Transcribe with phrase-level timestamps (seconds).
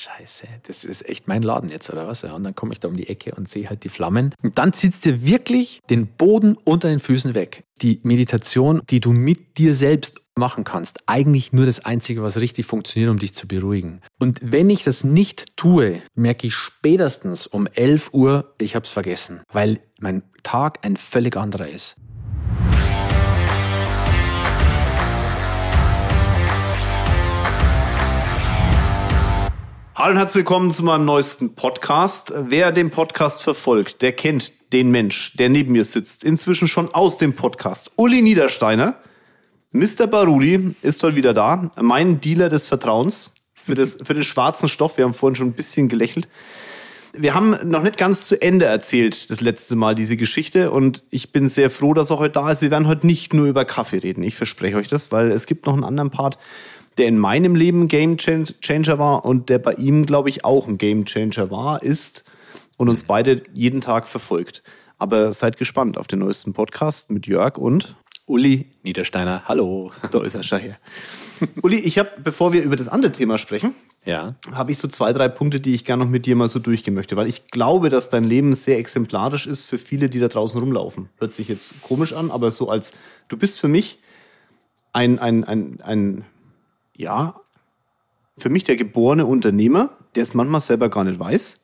[0.00, 2.22] Scheiße, das ist echt mein Laden jetzt, oder was?
[2.22, 4.32] Ja, und dann komme ich da um die Ecke und sehe halt die Flammen.
[4.44, 7.64] Und dann zieht dir wirklich den Boden unter den Füßen weg.
[7.82, 12.64] Die Meditation, die du mit dir selbst machen kannst, eigentlich nur das Einzige, was richtig
[12.66, 14.00] funktioniert, um dich zu beruhigen.
[14.20, 18.92] Und wenn ich das nicht tue, merke ich spätestens um 11 Uhr, ich habe es
[18.92, 21.96] vergessen, weil mein Tag ein völlig anderer ist.
[29.98, 32.32] Hallo und herzlich willkommen zu meinem neuesten Podcast.
[32.36, 37.18] Wer den Podcast verfolgt, der kennt den Mensch, der neben mir sitzt, inzwischen schon aus
[37.18, 37.90] dem Podcast.
[37.96, 38.94] Uli Niedersteiner,
[39.72, 40.06] Mr.
[40.06, 44.98] Baruli ist heute wieder da, mein Dealer des Vertrauens für, das, für den schwarzen Stoff.
[44.98, 46.28] Wir haben vorhin schon ein bisschen gelächelt.
[47.12, 50.70] Wir haben noch nicht ganz zu Ende erzählt, das letzte Mal, diese Geschichte.
[50.70, 52.62] Und ich bin sehr froh, dass er heute da ist.
[52.62, 54.22] Wir werden heute nicht nur über Kaffee reden.
[54.22, 56.38] Ich verspreche euch das, weil es gibt noch einen anderen Part,
[56.98, 60.78] der in meinem Leben Game Changer war und der bei ihm, glaube ich, auch ein
[60.78, 62.24] Game Changer war, ist
[62.76, 64.62] und uns beide jeden Tag verfolgt.
[64.98, 67.94] Aber seid gespannt auf den neuesten Podcast mit Jörg und
[68.26, 69.42] Uli Niedersteiner.
[69.46, 69.92] Hallo.
[70.10, 70.78] Da ist er schon her.
[71.62, 74.34] Uli, ich habe, bevor wir über das andere Thema sprechen, ja.
[74.52, 76.94] habe ich so zwei, drei Punkte, die ich gerne noch mit dir mal so durchgehen
[76.94, 80.60] möchte, weil ich glaube, dass dein Leben sehr exemplarisch ist für viele, die da draußen
[80.60, 81.08] rumlaufen.
[81.18, 82.92] Hört sich jetzt komisch an, aber so als,
[83.28, 84.00] du bist für mich
[84.92, 86.24] ein, ein, ein, ein
[86.98, 87.40] ja,
[88.36, 91.60] für mich der geborene Unternehmer, der es manchmal selber gar nicht weiß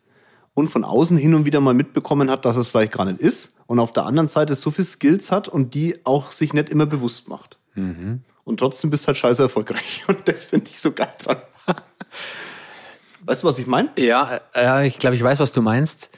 [0.55, 3.57] und von außen hin und wieder mal mitbekommen hat, dass es vielleicht gar nicht ist
[3.67, 6.87] und auf der anderen Seite so viel Skills hat und die auch sich nicht immer
[6.87, 7.59] bewusst macht.
[7.75, 8.23] Mhm.
[8.45, 11.39] Und trotzdem bist du halt scheiße erfolgreich und das finde ich so geil dran.
[13.25, 13.91] weißt du, was ich meine?
[13.99, 16.11] Ja, äh, ich glaube, ich weiß, was du meinst.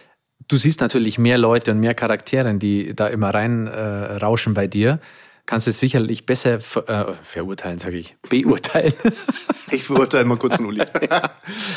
[0.49, 4.67] Du siehst natürlich mehr Leute und mehr Charaktere, die da immer rein äh, rauschen bei
[4.67, 5.01] dir
[5.47, 8.93] kannst du sicherlich besser ver äh, verurteilen, sage ich, beurteilen.
[9.71, 10.83] ich verurteile mal kurz Uli.
[11.11, 11.31] ja.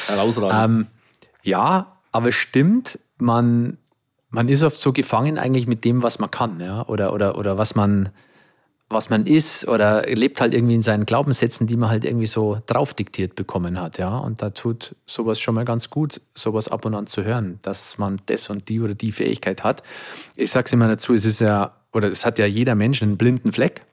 [0.07, 0.63] Herausragend.
[0.63, 0.87] Ähm,
[1.43, 3.77] ja, aber stimmt, man,
[4.29, 7.57] man ist oft so gefangen eigentlich mit dem, was man kann, ja, oder, oder, oder
[7.57, 8.09] was man,
[8.89, 12.59] was man ist oder lebt halt irgendwie in seinen Glaubenssätzen, die man halt irgendwie so
[12.65, 14.17] drauf diktiert bekommen hat, ja.
[14.17, 17.99] Und da tut sowas schon mal ganz gut, sowas ab und an zu hören, dass
[17.99, 19.83] man das und die oder die Fähigkeit hat.
[20.35, 23.51] Ich sag's immer dazu, es ist ja oder es hat ja jeder Mensch einen blinden
[23.51, 23.85] Fleck.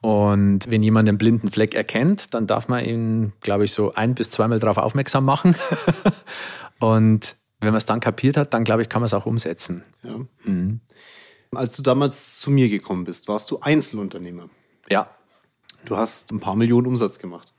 [0.00, 4.14] Und wenn jemand einen blinden Fleck erkennt, dann darf man ihn, glaube ich, so ein
[4.14, 5.56] bis zweimal darauf aufmerksam machen.
[6.78, 9.82] und wenn man es dann kapiert hat, dann glaube ich, kann man es auch umsetzen.
[10.02, 10.20] Ja.
[10.44, 10.80] Mhm.
[11.52, 14.48] Als du damals zu mir gekommen bist, warst du Einzelunternehmer.
[14.88, 15.08] Ja.
[15.84, 17.52] Du hast ein paar Millionen Umsatz gemacht.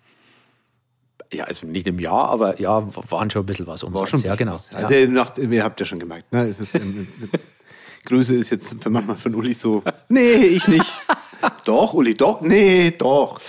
[1.33, 3.99] Ja, also nicht im Jahr, aber ja, waren schon ein bisschen was Umsatz.
[3.99, 4.53] War schon ja, genau.
[4.53, 4.73] Was.
[4.73, 5.49] Also ja.
[5.49, 6.47] ihr habt ja schon gemerkt, ne?
[6.47, 6.79] Es ist
[8.07, 11.01] Grüße ist jetzt für manchmal von Uli so, nee, ich nicht.
[11.65, 13.39] doch, Uli, doch, nee, doch.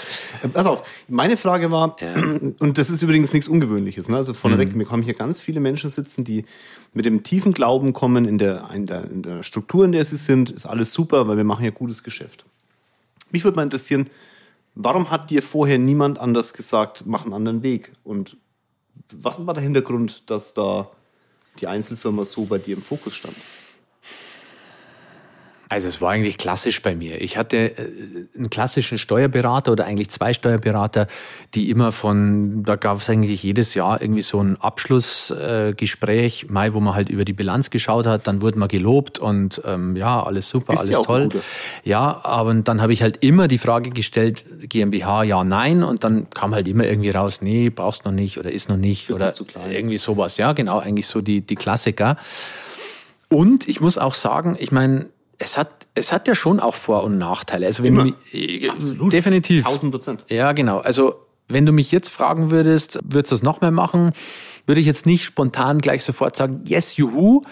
[0.42, 2.14] Äh, pass auf, meine Frage war, ja.
[2.58, 4.16] und das ist übrigens nichts Ungewöhnliches, ne?
[4.16, 4.80] also vorneweg, mhm.
[4.80, 6.44] wir haben hier ganz viele Menschen sitzen, die
[6.92, 10.16] mit dem tiefen Glauben kommen in der, in, der, in der Struktur, in der sie
[10.16, 12.44] sind, ist alles super, weil wir machen ja gutes Geschäft.
[13.30, 14.10] Mich würde mal interessieren,
[14.74, 17.92] warum hat dir vorher niemand anders gesagt, mach einen anderen Weg?
[18.02, 18.36] Und
[19.12, 20.90] was war der Hintergrund, dass da
[21.60, 23.36] die Einzelfirma so bei dir im Fokus stand?
[25.70, 27.20] Also es war eigentlich klassisch bei mir.
[27.20, 27.90] Ich hatte äh,
[28.36, 31.08] einen klassischen Steuerberater oder eigentlich zwei Steuerberater,
[31.54, 36.72] die immer von, da gab es eigentlich jedes Jahr irgendwie so ein Abschlussgespräch, äh, Mai,
[36.72, 40.22] wo man halt über die Bilanz geschaut hat, dann wurde man gelobt und ähm, ja,
[40.22, 41.28] alles super, Ist alles toll.
[41.84, 46.30] Ja, aber dann habe ich halt immer die Frage gestellt, GmbH, ja, nein, und dann
[46.30, 49.34] kam halt immer irgendwie raus, nee, brauchst noch nicht oder ist noch nicht oder
[49.70, 50.38] irgendwie sowas.
[50.38, 52.16] Ja, genau, eigentlich so die, die Klassiker.
[53.28, 55.06] Und ich muss auch sagen, ich meine,
[55.38, 57.66] es hat, es hat ja schon auch Vor- und Nachteile.
[57.66, 58.04] Also wenn Immer.
[58.04, 59.12] du äh, Absolut.
[59.12, 59.66] definitiv.
[59.66, 60.24] 1000 Prozent.
[60.28, 60.78] Ja, genau.
[60.78, 61.14] Also
[61.48, 64.12] wenn du mich jetzt fragen würdest, würdest du das noch mehr machen,
[64.66, 67.42] würde ich jetzt nicht spontan gleich sofort sagen, yes, juhu,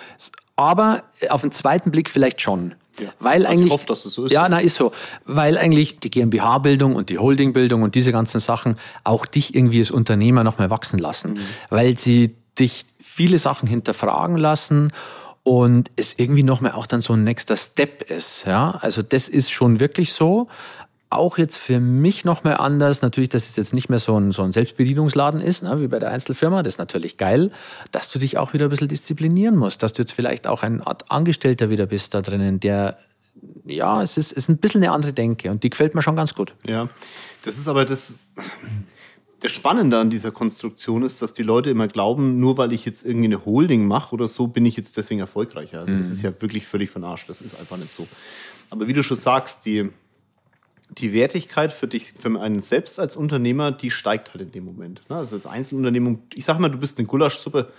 [0.56, 2.74] aber auf den zweiten Blick vielleicht schon.
[2.98, 3.08] Ja.
[3.20, 4.32] Weil also eigentlich, ich hoffe, dass es so ist.
[4.32, 4.92] Ja, na, ist so.
[5.24, 9.90] Weil eigentlich die GmbH-Bildung und die Holding-Bildung und diese ganzen Sachen auch dich irgendwie als
[9.90, 11.34] Unternehmer noch mehr wachsen lassen.
[11.34, 11.40] Mhm.
[11.70, 14.92] Weil sie dich viele Sachen hinterfragen lassen
[15.46, 18.46] und es irgendwie nochmal auch dann so ein nächster Step ist.
[18.46, 20.48] Ja, also das ist schon wirklich so.
[21.08, 24.42] Auch jetzt für mich nochmal anders, natürlich, dass es jetzt nicht mehr so ein, so
[24.42, 27.52] ein Selbstbedienungsladen ist, ne, wie bei der Einzelfirma, das ist natürlich geil,
[27.92, 30.82] dass du dich auch wieder ein bisschen disziplinieren musst, dass du jetzt vielleicht auch ein
[30.82, 32.98] Art Angestellter wieder bist da drinnen, der
[33.66, 36.16] ja, es ist, es ist ein bisschen eine andere Denke und die gefällt mir schon
[36.16, 36.56] ganz gut.
[36.66, 36.88] Ja,
[37.44, 38.16] das ist aber das,
[39.40, 43.04] das Spannende an dieser Konstruktion ist, dass die Leute immer glauben, nur weil ich jetzt
[43.04, 45.80] irgendwie eine Holding mache oder so, bin ich jetzt deswegen erfolgreicher.
[45.80, 45.98] Also mhm.
[45.98, 47.26] das ist ja wirklich völlig von Arsch.
[47.26, 48.08] Das ist einfach nicht so.
[48.70, 49.90] Aber wie du schon sagst, die,
[50.90, 55.02] die Wertigkeit für dich, für einen selbst als Unternehmer, die steigt halt in dem Moment.
[55.10, 55.16] Ne?
[55.16, 57.72] Also als Einzelunternehmung, ich sag mal, du bist eine Gulaschsuppe.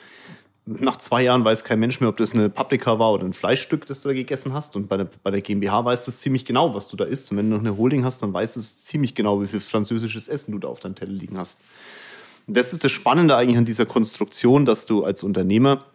[0.70, 3.88] Nach zwei Jahren weiß kein Mensch mehr, ob das eine Paprika war oder ein Fleischstück,
[3.88, 4.76] das du da gegessen hast.
[4.76, 7.32] Und bei der, bei der GmbH weißt es ziemlich genau, was du da isst.
[7.32, 10.28] Und wenn du noch eine Holding hast, dann weißt es ziemlich genau, wie viel französisches
[10.28, 11.58] Essen du da auf deinem Teller liegen hast.
[12.48, 15.86] Und das ist das Spannende eigentlich an dieser Konstruktion, dass du als Unternehmer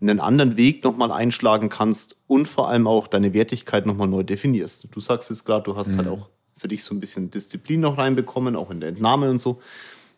[0.00, 4.88] einen anderen Weg nochmal einschlagen kannst und vor allem auch deine Wertigkeit nochmal neu definierst.
[4.90, 6.10] Du sagst jetzt gerade, du hast halt mhm.
[6.10, 9.40] halt auch für dich so ein bisschen Disziplin noch reinbekommen, auch in der Entnahme und
[9.40, 9.60] so.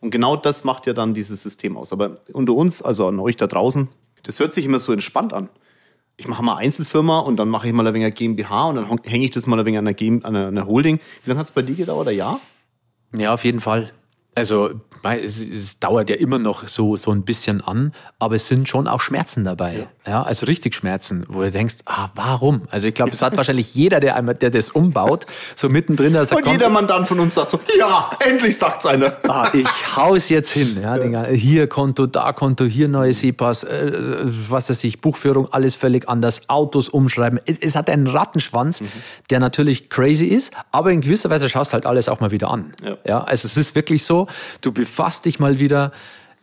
[0.06, 1.93] Und genau das macht ja dann dieses System aus.
[1.93, 3.88] Aber unter uns, also an euch da draußen,
[4.23, 5.49] das hört sich immer so entspannt an.
[6.17, 9.25] Ich mache mal Einzelfirma und dann mache ich mal ein wenig GmbH und dann hänge
[9.25, 11.00] ich das mal ein wenig an einer, an einer Holding.
[11.25, 12.06] Wie lange hat es bei dir gedauert?
[12.06, 12.41] Ein Jahr?
[13.17, 13.88] Ja, auf jeden Fall.
[14.37, 18.69] Also es, es, dauert ja immer noch so, so ein bisschen an, aber es sind
[18.69, 19.79] schon auch Schmerzen dabei.
[19.79, 19.87] Ja.
[20.06, 22.62] Ja also richtig Schmerzen, wo du denkst, ah, warum?
[22.70, 26.12] Also ich glaube, es hat wahrscheinlich jeder, der einmal, der das umbaut, so mittendrin.
[26.12, 29.12] Der sagt, Und jeder Mandant von uns sagt so, ja, endlich sagt's einer.
[29.29, 29.67] Ah, ich
[29.97, 30.79] hau's jetzt hin.
[30.81, 31.26] Ja, ja.
[31.26, 33.93] Hier Konto, da Konto, hier neue SEPAs, äh,
[34.49, 37.41] was weiß ich, Buchführung, alles völlig anders, Autos umschreiben.
[37.47, 38.88] Es, es hat einen Rattenschwanz, mhm.
[39.31, 42.73] der natürlich crazy ist, aber in gewisser Weise schaust halt alles auch mal wieder an.
[42.82, 42.97] Ja.
[43.05, 44.26] ja also es ist wirklich so,
[44.61, 45.93] du befasst dich mal wieder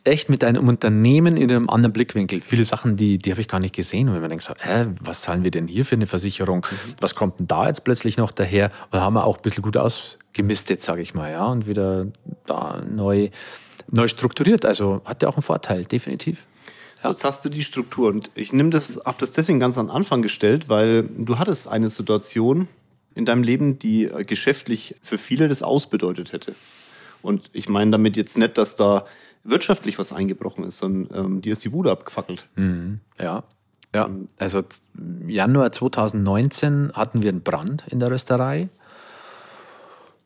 [0.04, 2.42] echt mit deinem Unternehmen in einem anderen Blickwinkel.
[2.42, 4.10] Viele Sachen, die, die habe ich gar nicht gesehen.
[4.10, 6.66] Und wenn man denkt, so, hä, was zahlen wir denn hier für eine Versicherung?
[6.70, 6.94] Mhm.
[7.00, 8.72] Was kommt denn da jetzt plötzlich noch daher?
[8.92, 12.08] Und haben wir auch ein bisschen gut ausgemistet, sage ich mal, ja, und wieder
[12.46, 13.30] da neu,
[13.90, 14.66] neu strukturiert.
[14.66, 16.44] Also hat ja auch einen Vorteil, definitiv.
[17.02, 18.10] So, jetzt hast du die Struktur.
[18.10, 21.88] Und ich nehme das, habe das deswegen ganz am Anfang gestellt, weil du hattest eine
[21.88, 22.68] Situation
[23.16, 26.56] in deinem Leben, die geschäftlich für viele das ausbedeutet hätte.
[27.22, 29.06] Und ich meine damit jetzt nicht, dass da
[29.44, 32.48] wirtschaftlich was eingebrochen ist, sondern ähm, dir ist die Bude abgefackelt.
[32.56, 33.00] Mhm.
[33.20, 33.44] Ja.
[33.96, 34.10] Ja,
[34.40, 34.64] also
[35.28, 38.70] Januar 2019 hatten wir einen Brand in der Rösterei.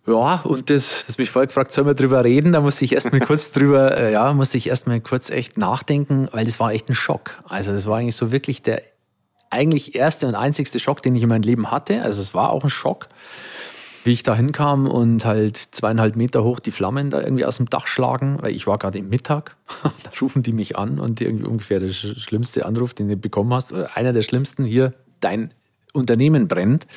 [0.05, 2.53] Ja, und das, das mich vorher gefragt, sollen wir drüber reden?
[2.53, 5.57] Da musste ich erst mal kurz drüber, äh, ja, musste ich erst mal kurz echt
[5.57, 7.43] nachdenken, weil das war echt ein Schock.
[7.45, 8.81] Also das war eigentlich so wirklich der
[9.49, 12.01] eigentlich erste und einzigste Schock, den ich in meinem Leben hatte.
[12.01, 13.09] Also es war auch ein Schock
[14.07, 17.69] wie ich da hinkam und halt zweieinhalb Meter hoch die Flammen da irgendwie aus dem
[17.69, 19.57] Dach schlagen, weil ich war gerade im Mittag.
[19.83, 23.73] da rufen die mich an und irgendwie ungefähr der schlimmste Anruf, den du bekommen hast,
[23.73, 25.53] oder einer der schlimmsten hier, dein
[25.91, 26.87] Unternehmen brennt.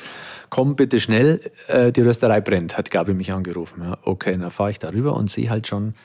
[0.49, 3.83] Komm bitte schnell, äh, die Rösterei brennt, hat Gabi mich angerufen.
[3.83, 5.95] Ja, okay, dann fahre ich da rüber und sehe halt schon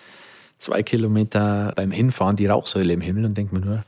[0.58, 3.84] zwei Kilometer beim Hinfahren die Rauchsäule im Himmel und denke mir nur,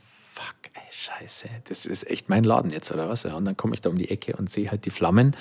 [0.99, 3.23] Scheiße, das ist echt mein Laden jetzt, oder was?
[3.23, 5.33] Ja, und dann komme ich da um die Ecke und sehe halt die Flammen.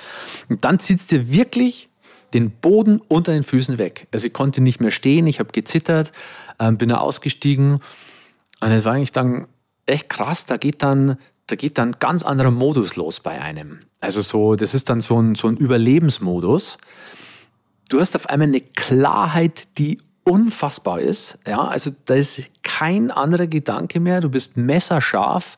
[0.49, 1.89] Und dann zieht es dir wirklich
[2.33, 4.07] den Boden unter den Füßen weg.
[4.13, 6.13] Also ich konnte nicht mehr stehen, ich habe gezittert,
[6.61, 7.81] ähm, bin da ausgestiegen.
[8.61, 9.49] Und es war eigentlich dann
[9.87, 11.19] echt krass, da geht dann,
[11.49, 13.81] da geht dann ganz anderer Modus los bei einem.
[14.01, 16.79] Also so, das ist dann so ein, so ein Überlebensmodus.
[17.89, 21.39] Du hast auf einmal eine Klarheit, die unfassbar ist.
[21.47, 24.21] Ja, also da ist kein anderer Gedanke mehr.
[24.21, 25.57] Du bist messerscharf,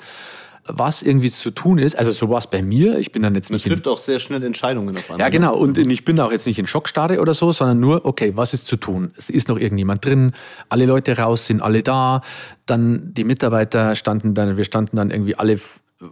[0.64, 1.96] was irgendwie zu tun ist.
[1.96, 2.98] Also so war es bei mir.
[2.98, 3.66] Ich bin dann jetzt nicht.
[3.66, 5.26] Man trifft auch sehr schnell Entscheidungen auf einmal.
[5.26, 5.56] Ja, genau.
[5.56, 8.66] Und ich bin auch jetzt nicht in Schockstarre oder so, sondern nur, okay, was ist
[8.66, 9.12] zu tun?
[9.16, 10.32] Es ist noch irgendjemand drin.
[10.68, 12.22] Alle Leute raus, sind alle da.
[12.66, 15.58] Dann die Mitarbeiter standen dann, wir standen dann irgendwie alle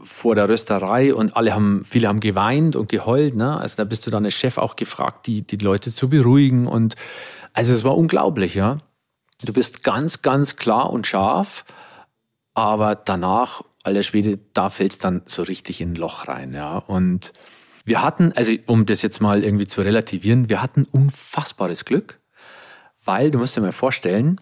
[0.03, 3.35] vor der Rösterei und alle haben, viele haben geweint und geheult.
[3.35, 3.59] Ne?
[3.59, 6.95] Also da bist du dann als Chef auch gefragt, die, die Leute zu beruhigen und
[7.59, 8.79] also es war unglaublich, ja.
[9.45, 11.65] Du bist ganz, ganz klar und scharf,
[12.55, 16.79] aber danach, alter Schwede, da fällst dann so richtig in ein Loch rein, ja.
[16.79, 17.33] Und
[17.85, 22.21] wir hatten, also um das jetzt mal irgendwie zu relativieren, wir hatten unfassbares Glück,
[23.05, 24.41] weil, du musst dir mal vorstellen,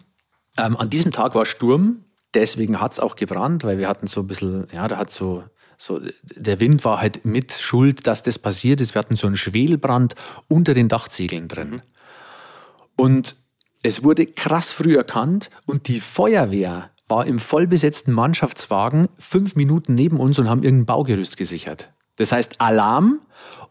[0.55, 2.03] ähm, an diesem Tag war Sturm,
[2.35, 5.43] deswegen hat es auch gebrannt, weil wir hatten so ein bisschen, ja, da hat so,
[5.79, 5.99] so,
[6.35, 8.93] der Wind war halt mit schuld, dass das passiert ist.
[8.93, 10.13] Wir hatten so einen Schwelbrand
[10.47, 11.81] unter den Dachziegeln drin.
[12.97, 13.37] Und
[13.83, 20.19] es wurde krass früh erkannt und die Feuerwehr war im vollbesetzten Mannschaftswagen fünf Minuten neben
[20.19, 21.93] uns und haben irgendein Baugerüst gesichert.
[22.17, 23.21] Das heißt Alarm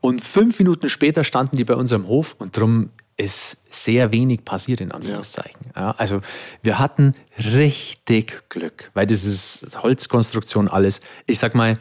[0.01, 4.81] und fünf Minuten später standen die bei unserem Hof und drum ist sehr wenig passiert
[4.81, 5.73] in Anführungszeichen.
[5.75, 5.83] Ja.
[5.83, 6.21] Ja, also
[6.63, 11.01] wir hatten richtig Glück, weil das ist Holzkonstruktion alles.
[11.27, 11.79] Ich sag mal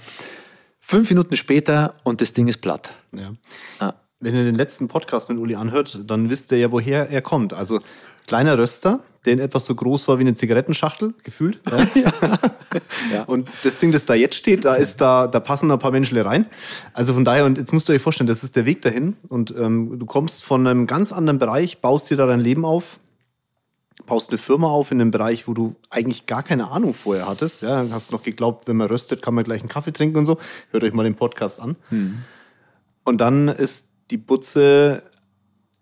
[0.80, 2.94] fünf Minuten später und das Ding ist platt.
[3.12, 7.22] Ja wenn ihr den letzten Podcast mit Uli anhört, dann wisst ihr ja, woher er
[7.22, 7.54] kommt.
[7.54, 7.80] Also
[8.28, 11.60] kleiner Röster, der etwas so groß war wie eine Zigarettenschachtel, gefühlt.
[11.96, 12.40] Ja.
[13.14, 13.24] ja.
[13.24, 16.18] Und das Ding, das da jetzt steht, da ist da, da passen ein paar Menschen
[16.18, 16.46] rein.
[16.94, 19.16] Also von daher, und jetzt musst du euch vorstellen, das ist der Weg dahin.
[19.30, 23.00] Und ähm, du kommst von einem ganz anderen Bereich, baust dir da dein Leben auf,
[24.08, 27.62] baust eine Firma auf in einem Bereich, wo du eigentlich gar keine Ahnung vorher hattest.
[27.62, 30.38] Ja, hast noch geglaubt, wenn man röstet, kann man gleich einen Kaffee trinken und so.
[30.72, 31.76] Hört euch mal den Podcast an.
[31.90, 32.24] Hm.
[33.04, 35.04] Und dann ist die Butze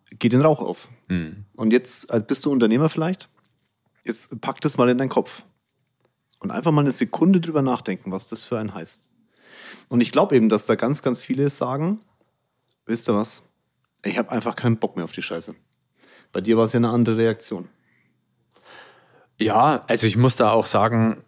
[0.10, 0.90] geh den Rauch auf.
[1.08, 1.46] Mhm.
[1.56, 3.30] Und jetzt äh, bist du Unternehmer vielleicht.
[4.06, 5.44] Jetzt pack das mal in deinen Kopf.
[6.40, 9.10] Und einfach mal eine Sekunde drüber nachdenken, was das für einen heißt.
[9.88, 12.02] Und ich glaube eben, dass da ganz, ganz viele sagen,
[12.86, 13.44] wisst ihr was?
[14.04, 15.56] Ich habe einfach keinen Bock mehr auf die Scheiße.
[16.34, 17.70] Bei dir war es ja eine andere Reaktion.
[19.40, 21.24] Ja, also ich muss da auch sagen,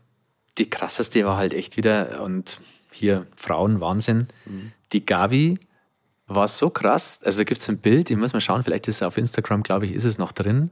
[0.58, 2.60] die krasseste war halt echt wieder, und
[2.92, 4.28] hier Frauen, Wahnsinn.
[4.46, 4.72] Mhm.
[4.92, 5.60] Die Gavi
[6.28, 7.20] war so krass.
[7.24, 9.86] Also gibt es ein Bild, ich muss mal schauen, vielleicht ist es auf Instagram, glaube
[9.86, 10.72] ich, ist es noch drin.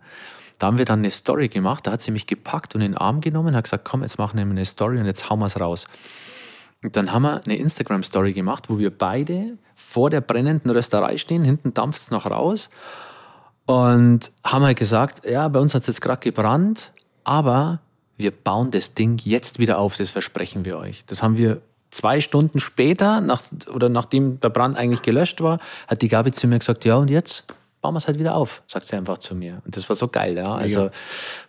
[0.60, 2.98] Da haben wir dann eine Story gemacht, da hat sie mich gepackt und in den
[2.98, 5.60] Arm genommen, hat gesagt, komm, jetzt machen wir eine Story und jetzt hauen wir es
[5.60, 5.88] raus.
[6.84, 11.44] Und dann haben wir eine Instagram-Story gemacht, wo wir beide vor der brennenden Rösterei stehen,
[11.44, 12.70] hinten dampft es noch raus
[13.66, 16.92] und haben halt gesagt, ja, bei uns hat es jetzt gerade gebrannt,
[17.24, 17.80] aber
[18.18, 21.04] wir bauen das Ding jetzt wieder auf, das versprechen wir euch.
[21.08, 21.62] Das haben wir
[21.94, 26.48] zwei Stunden später, nach, oder nachdem der Brand eigentlich gelöscht war, hat die Gabi zu
[26.48, 27.46] mir gesagt, ja und jetzt
[27.84, 29.62] bauen wir es halt wieder auf, sagt sie einfach zu mir.
[29.66, 30.56] Und das war so geil, ja.
[30.56, 30.90] Also,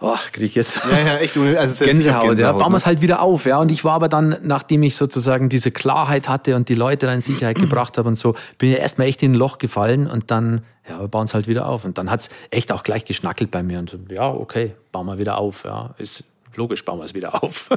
[0.01, 2.53] oh, kriege ich jetzt ja, ja, echt, also Gänsehaut, Gänsehaut, ja.
[2.53, 2.87] Bauen wir es ne?
[2.87, 3.59] halt wieder auf, ja.
[3.59, 7.17] Und ich war aber dann, nachdem ich sozusagen diese Klarheit hatte und die Leute dann
[7.17, 10.33] in Sicherheit gebracht habe und so, bin ich erstmal echt in ein Loch gefallen und
[10.33, 11.85] dann, ja, wir bauen es halt wieder auf.
[11.85, 15.07] Und dann hat es echt auch gleich geschnackelt bei mir und so, ja, okay, bauen
[15.07, 15.95] wir wieder auf, ja.
[15.99, 16.25] Ist,
[16.57, 17.71] logisch bauen wir es wieder auf.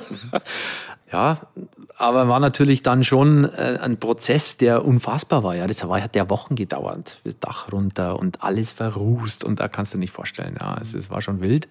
[1.12, 1.40] ja,
[1.98, 5.56] aber war natürlich dann schon äh, ein Prozess, der unfassbar war.
[5.56, 7.20] Ja, das war, hat ja Wochen gedauert.
[7.24, 10.58] Das Dach runter und alles verrußt und da kannst du nicht vorstellen.
[10.60, 11.68] Ja, es, es war schon wild.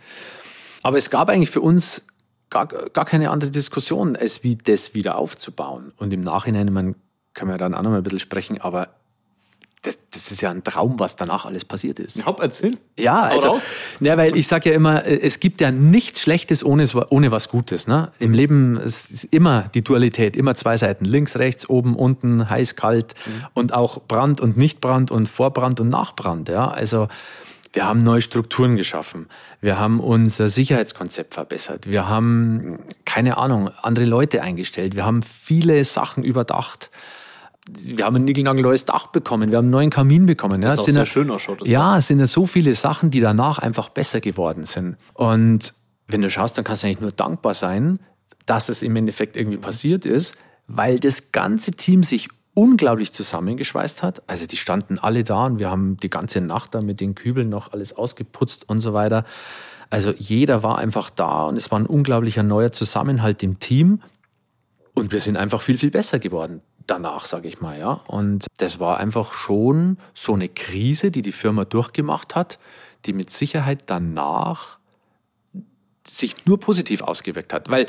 [0.83, 2.03] Aber es gab eigentlich für uns
[2.51, 5.93] gar, gar keine andere Diskussion, als wie das wieder aufzubauen.
[5.97, 6.95] Und im Nachhinein, man
[7.35, 8.89] können wir dann auch noch mal ein bisschen sprechen, aber
[9.83, 12.17] das, das, ist ja ein Traum, was danach alles passiert ist.
[12.17, 12.77] Ja, erzähl.
[12.99, 13.61] Ja, also,
[14.01, 17.49] ja, weil ich sage ja immer, äh, es gibt ja nichts Schlechtes ohne, ohne was
[17.49, 17.87] Gutes.
[17.87, 18.11] Ne?
[18.19, 23.15] Im Leben ist immer die Dualität, immer zwei Seiten, links, rechts, oben, unten, heiß, kalt
[23.27, 23.47] mhm.
[23.55, 26.49] und auch Brand und Nichtbrand und Vorbrand und Nachbrand.
[26.49, 27.09] Ja, also
[27.73, 29.29] wir haben neue Strukturen geschaffen.
[29.61, 31.87] Wir haben unser Sicherheitskonzept verbessert.
[31.87, 34.97] Wir haben, keine Ahnung, andere Leute eingestellt.
[34.97, 36.91] Wir haben viele Sachen überdacht
[37.69, 40.61] wir haben ein niegelnagelneues Dach bekommen, wir haben einen neuen Kamin bekommen.
[40.61, 41.67] Das ja, auch sehr ja, schön ausschaut.
[41.67, 44.97] Ja, es sind ja so viele Sachen, die danach einfach besser geworden sind.
[45.15, 45.75] Und
[46.07, 47.99] wenn du schaust, dann kannst du eigentlich nur dankbar sein,
[48.47, 50.37] dass es im Endeffekt irgendwie passiert ist,
[50.69, 54.23] weil das ganze Team sich unglaublich zusammengeschweißt hat.
[54.29, 57.49] Also die standen alle da und wir haben die ganze Nacht da mit den Kübeln
[57.49, 59.25] noch alles ausgeputzt und so weiter.
[59.91, 64.01] Also jeder war einfach da und es war ein unglaublicher neuer Zusammenhalt im Team.
[64.95, 68.01] Und wir sind einfach viel, viel besser geworden danach, sage ich mal, ja.
[68.07, 72.59] Und das war einfach schon so eine Krise, die die Firma durchgemacht hat,
[73.05, 74.79] die mit Sicherheit danach
[76.11, 77.71] sich nur positiv ausgewirkt hat.
[77.71, 77.87] Weil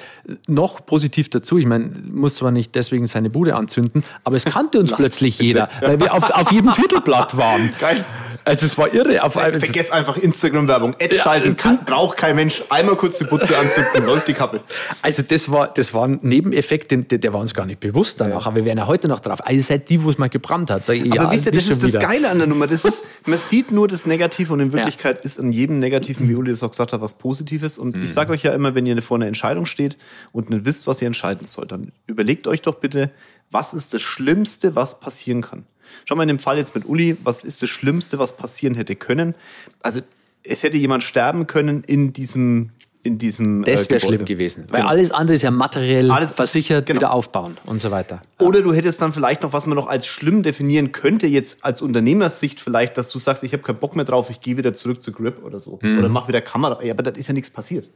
[0.48, 4.80] noch positiv dazu, ich meine, muss zwar nicht deswegen seine Bude anzünden, aber es kannte
[4.80, 7.74] uns plötzlich jeder, weil wir auf, auf jedem Titelblatt waren.
[7.80, 8.06] Geil.
[8.48, 9.24] Also es war irre.
[9.24, 10.96] Auf Ver Vergesst einfach Instagram-Werbung.
[11.02, 12.64] Ad ja, schalten, kann, braucht kein Mensch.
[12.70, 14.62] Einmal kurz die Butze anzünden, läuft die Kappe.
[15.02, 18.42] Also das war, das war ein Nebeneffekt, der, der war uns gar nicht bewusst danach.
[18.42, 18.48] Ja.
[18.48, 19.46] Aber wir wären ja heute noch drauf.
[19.46, 20.88] Also seid die, wo es mal gebrannt hat.
[20.88, 22.68] Ich, aber ja, wisst ihr, das ist das Geile an der Nummer.
[22.68, 26.36] Das ist, man sieht nur das Negative und in Wirklichkeit ist in jedem Negativen, wie
[26.36, 27.78] Uli das auch gesagt hat, was Positives.
[27.78, 28.02] Und mhm.
[28.08, 29.98] Ich sage euch ja immer, wenn ihr vor einer Entscheidung steht
[30.32, 33.12] und nicht wisst, was ihr entscheiden sollt, dann überlegt euch doch bitte,
[33.52, 35.66] was ist das Schlimmste, was passieren kann.
[36.06, 38.96] Schau mal in dem Fall jetzt mit Uli, was ist das Schlimmste, was passieren hätte
[38.96, 39.36] können?
[39.82, 40.02] Also
[40.44, 42.72] es hätte jemand sterben können in diesem
[43.04, 44.90] in diesem Das äh, wäre schlimm gewesen, weil genau.
[44.90, 47.00] alles andere ist ja materiell alles, versichert, genau.
[47.00, 48.22] wieder aufbauen und so weiter.
[48.40, 51.82] Oder du hättest dann vielleicht noch, was man noch als schlimm definieren könnte, jetzt als
[51.82, 55.02] Unternehmersicht vielleicht, dass du sagst, ich habe keinen Bock mehr drauf, ich gehe wieder zurück
[55.02, 55.80] zu Grip oder so.
[55.82, 56.00] Hm.
[56.00, 56.84] Oder mach wieder Kamera.
[56.84, 57.90] Ja, aber das ist ja nichts passiert.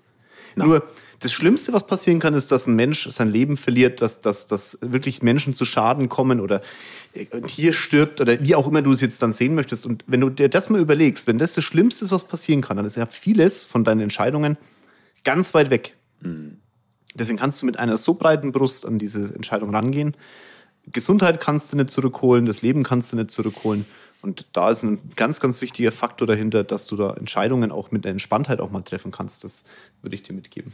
[0.55, 0.65] No.
[0.65, 0.83] Nur
[1.19, 4.77] das Schlimmste, was passieren kann, ist, dass ein Mensch sein Leben verliert, dass, dass, dass
[4.81, 6.61] wirklich Menschen zu Schaden kommen oder
[7.15, 9.85] ein Tier stirbt oder wie auch immer du es jetzt dann sehen möchtest.
[9.85, 12.77] Und wenn du dir das mal überlegst, wenn das das Schlimmste ist, was passieren kann,
[12.77, 14.57] dann ist ja vieles von deinen Entscheidungen
[15.23, 15.95] ganz weit weg.
[16.21, 16.57] Mhm.
[17.13, 20.15] Deswegen kannst du mit einer so breiten Brust an diese Entscheidung rangehen.
[20.91, 23.85] Gesundheit kannst du nicht zurückholen, das Leben kannst du nicht zurückholen.
[24.21, 28.05] Und da ist ein ganz, ganz wichtiger Faktor dahinter, dass du da Entscheidungen auch mit
[28.05, 29.43] der Entspanntheit auch mal treffen kannst.
[29.43, 29.63] Das
[30.01, 30.71] würde ich dir mitgeben.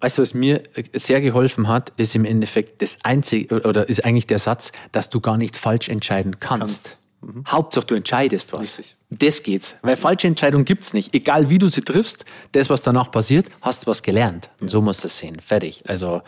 [0.00, 0.62] Weißt du, was mir
[0.94, 5.20] sehr geholfen hat, ist im Endeffekt das einzige, oder ist eigentlich der Satz, dass du
[5.20, 6.84] gar nicht falsch entscheiden kannst.
[6.84, 6.98] kannst.
[7.20, 7.44] Mhm.
[7.48, 8.60] Hauptsache, du entscheidest was.
[8.60, 8.96] Richtig.
[9.10, 9.76] Das geht's.
[9.82, 11.14] Weil falsche Entscheidungen gibt's nicht.
[11.14, 14.50] Egal wie du sie triffst, das, was danach passiert, hast du was gelernt.
[14.60, 15.40] Und so musst du es sehen.
[15.40, 15.82] Fertig.
[15.86, 16.22] Also,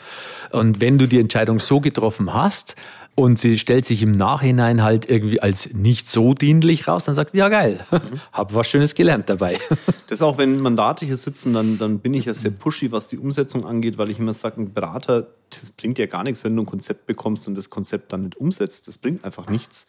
[0.51, 2.77] und wenn du die Entscheidung so getroffen hast,
[3.17, 7.33] und sie stellt sich im Nachhinein halt irgendwie als nicht so dienlich raus, dann sagt
[7.33, 7.99] sie, ja geil, mhm.
[8.33, 9.59] hab was Schönes gelernt dabei.
[10.07, 13.07] Das ist auch, wenn Mandate hier sitzen, dann, dann bin ich ja sehr pushy, was
[13.07, 16.57] die Umsetzung angeht, weil ich immer sage, ein Berater, das bringt ja gar nichts, wenn
[16.57, 18.89] du ein Konzept bekommst und das Konzept dann nicht umsetzt.
[18.89, 19.87] Das bringt einfach nichts.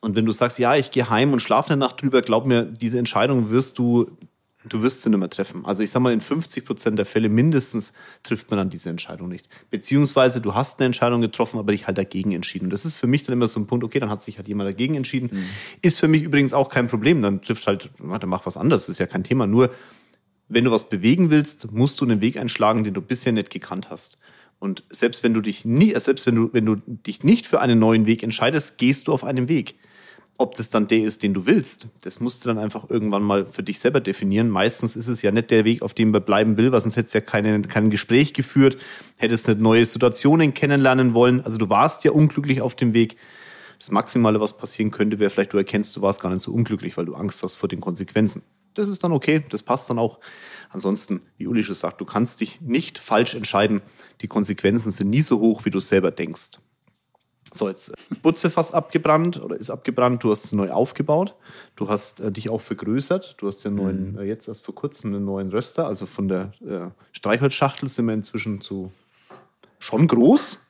[0.00, 2.64] Und wenn du sagst, ja, ich gehe heim und schlafe eine Nacht drüber, glaub mir,
[2.64, 4.10] diese Entscheidung wirst du,
[4.68, 5.64] du wirst sie nicht mehr treffen.
[5.64, 9.28] Also ich sag mal, in 50 Prozent der Fälle mindestens trifft man dann diese Entscheidung
[9.28, 9.48] nicht.
[9.70, 12.70] Beziehungsweise du hast eine Entscheidung getroffen, aber dich halt dagegen entschieden.
[12.70, 14.68] Das ist für mich dann immer so ein Punkt, okay, dann hat sich halt jemand
[14.68, 15.30] dagegen entschieden.
[15.32, 15.44] Mhm.
[15.82, 17.22] Ist für mich übrigens auch kein Problem.
[17.22, 19.46] Dann trifft halt, warte, mach was anderes, ist ja kein Thema.
[19.46, 19.70] Nur,
[20.48, 23.90] wenn du was bewegen willst, musst du einen Weg einschlagen, den du bisher nicht gekannt
[23.90, 24.18] hast.
[24.58, 27.78] Und selbst wenn du dich nie, selbst wenn du, wenn du dich nicht für einen
[27.78, 29.76] neuen Weg entscheidest, gehst du auf einem Weg.
[30.38, 33.46] Ob das dann der ist, den du willst, das musst du dann einfach irgendwann mal
[33.46, 34.50] für dich selber definieren.
[34.50, 37.14] Meistens ist es ja nicht der Weg, auf dem man bleiben will, weil sonst hättest
[37.14, 38.76] du ja keine, kein Gespräch geführt,
[39.16, 41.40] hättest nicht neue Situationen kennenlernen wollen.
[41.40, 43.16] Also du warst ja unglücklich auf dem Weg.
[43.78, 46.96] Das Maximale, was passieren könnte, wäre vielleicht, du erkennst, du warst gar nicht so unglücklich,
[46.96, 48.42] weil du Angst hast vor den Konsequenzen.
[48.76, 50.20] Das ist dann okay, das passt dann auch.
[50.70, 53.82] Ansonsten, wie Uli schon sagt, du kannst dich nicht falsch entscheiden.
[54.20, 56.58] Die Konsequenzen sind nie so hoch, wie du selber denkst.
[57.52, 60.22] So, jetzt Butze fast abgebrannt oder ist abgebrannt.
[60.22, 61.34] Du hast es neu aufgebaut.
[61.76, 63.36] Du hast äh, dich auch vergrößert.
[63.38, 64.18] Du hast ja neuen, mhm.
[64.18, 65.86] äh, jetzt erst vor kurzem einen neuen Röster.
[65.86, 68.92] Also von der äh, Streichholzschachtel sind wir inzwischen zu
[69.78, 70.65] schon groß.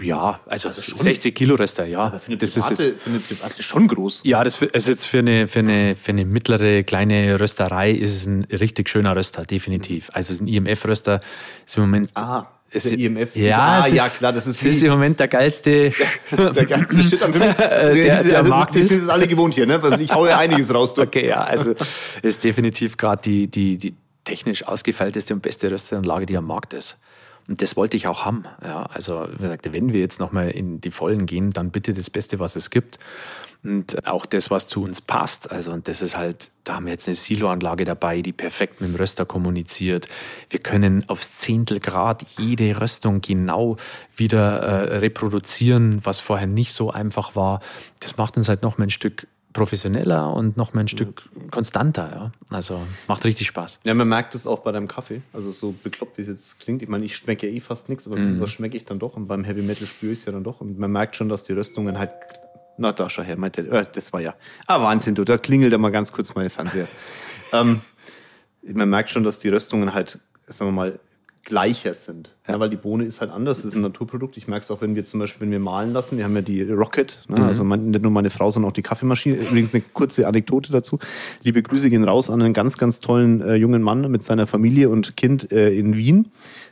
[0.00, 2.04] Ja, also, also 60 Kilo Rester, ja.
[2.04, 4.20] Aber für eine das Private, ist jetzt, für eine Private schon groß.
[4.24, 8.26] Ja, das ist jetzt für eine, für, eine, für eine mittlere, kleine Rösterei ist es
[8.26, 10.10] ein richtig schöner Röster, definitiv.
[10.12, 11.20] Also ein IMF-Röster
[11.64, 12.46] ist im Moment ah.
[12.70, 13.34] Es der IMF.
[13.36, 15.92] Ja, ah, ja, klar, das ist, ist im Moment der geilste,
[16.30, 17.54] der geilste Shit am Himmel.
[17.58, 18.88] der, der, der also, Markt ist.
[18.88, 19.80] sind alle gewohnt hier, ne?
[19.80, 20.92] Also ich hau ja einiges raus.
[20.94, 21.02] Du.
[21.02, 21.74] Okay, ja, also
[22.22, 26.98] ist definitiv gerade die, die, die technisch ausgefeilteste und beste Rösteranlage, die am Markt ist.
[27.48, 28.44] Und das wollte ich auch haben.
[28.64, 32.10] Ja, also wie gesagt, wenn wir jetzt nochmal in die Vollen gehen, dann bitte das
[32.10, 32.98] Beste, was es gibt.
[33.62, 35.50] Und auch das, was zu uns passt.
[35.50, 38.90] Also, und das ist halt, da haben wir jetzt eine Siloanlage dabei, die perfekt mit
[38.90, 40.08] dem Röster kommuniziert.
[40.50, 43.76] Wir können aufs Zehntelgrad jede Röstung genau
[44.14, 47.60] wieder äh, reproduzieren, was vorher nicht so einfach war.
[48.00, 52.10] Das macht uns halt noch mal ein Stück professioneller und noch mal ein Stück konstanter.
[52.14, 52.32] Ja.
[52.54, 53.80] Also macht richtig Spaß.
[53.84, 55.22] Ja, man merkt es auch bei deinem Kaffee.
[55.32, 56.82] Also so bekloppt, wie es jetzt klingt.
[56.82, 58.40] Ich meine, ich schmecke ja eh fast nichts, aber mm.
[58.40, 59.16] was schmecke ich dann doch.
[59.16, 60.60] Und beim Heavy Metal spüre ich es ja dann doch.
[60.60, 62.12] Und man merkt schon, dass die Röstungen halt.
[62.78, 64.34] Na, da schau her, meinte, äh, das war ja.
[64.66, 66.88] Ah, Wahnsinn, du, da klingelt ja mal ganz kurz mein Fernseher.
[67.52, 67.80] ähm,
[68.62, 71.00] man merkt schon, dass die Röstungen halt, sagen wir mal,
[71.46, 72.32] gleicher sind.
[72.46, 72.54] Ja.
[72.54, 72.60] ja.
[72.60, 74.36] weil die Bohne ist halt anders, das ist ein Naturprodukt.
[74.36, 76.42] Ich merke es auch, wenn wir zum Beispiel, wenn wir malen lassen, wir haben ja
[76.42, 77.38] die Rocket, ne?
[77.38, 77.44] mhm.
[77.44, 79.36] also mein, nicht nur meine Frau, sondern auch die Kaffeemaschine.
[79.36, 80.98] Übrigens eine kurze Anekdote dazu.
[81.42, 84.90] Liebe Grüße gehen raus an einen ganz, ganz tollen äh, jungen Mann mit seiner Familie
[84.90, 86.30] und Kind äh, in Wien.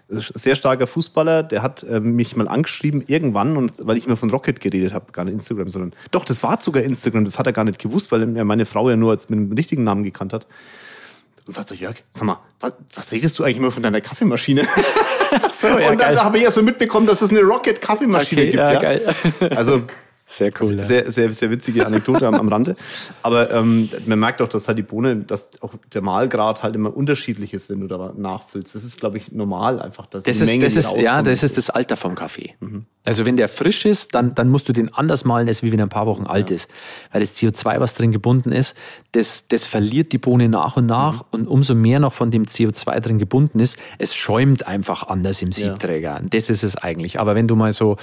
[0.09, 4.31] Sehr starker Fußballer, der hat äh, mich mal angeschrieben irgendwann, und weil ich immer von
[4.31, 7.55] Rocket geredet habe, gar nicht Instagram, sondern doch, das war sogar Instagram, das hat er
[7.55, 10.35] gar nicht gewusst, weil er meine Frau ja nur als mit dem richtigen Namen gekannt
[10.35, 10.47] hat
[11.47, 14.67] und sagt so, Jörg, sag mal, was, was redest du eigentlich immer von deiner Kaffeemaschine?
[15.49, 18.63] so, ja, und dann habe ich erst mal mitbekommen, dass es eine Rocket-Kaffeemaschine okay, gibt.
[18.63, 19.15] Ja, ja, geil.
[19.51, 19.83] Also
[20.35, 20.81] sehr cool.
[20.81, 22.75] Sehr, sehr, sehr witzige Anekdote am, am Rande.
[23.23, 26.95] Aber ähm, man merkt auch, dass halt die Bohne, dass auch der Mahlgrad halt immer
[26.97, 28.75] unterschiedlich ist, wenn du da nachfüllst.
[28.75, 30.07] Das ist, glaube ich, normal einfach.
[30.07, 32.55] Dass das, ist, Menge, das ist, ja, das ist das Alter vom Kaffee.
[32.61, 32.87] Mhm.
[33.05, 35.79] Also wenn der frisch ist, dann, dann musst du den anders malen, als wie wenn
[35.79, 36.57] er ein paar Wochen alt ja.
[36.57, 36.71] ist.
[37.13, 38.77] Weil das CO2, was drin gebunden ist,
[39.13, 41.17] das, das verliert die Bohne nach und nach.
[41.17, 41.29] Mhm.
[41.31, 45.53] Und umso mehr noch von dem CO2 drin gebunden ist, es schäumt einfach anders im
[45.53, 46.21] Siebträger.
[46.21, 46.29] Ja.
[46.29, 47.21] Das ist es eigentlich.
[47.21, 47.97] Aber wenn du mal so,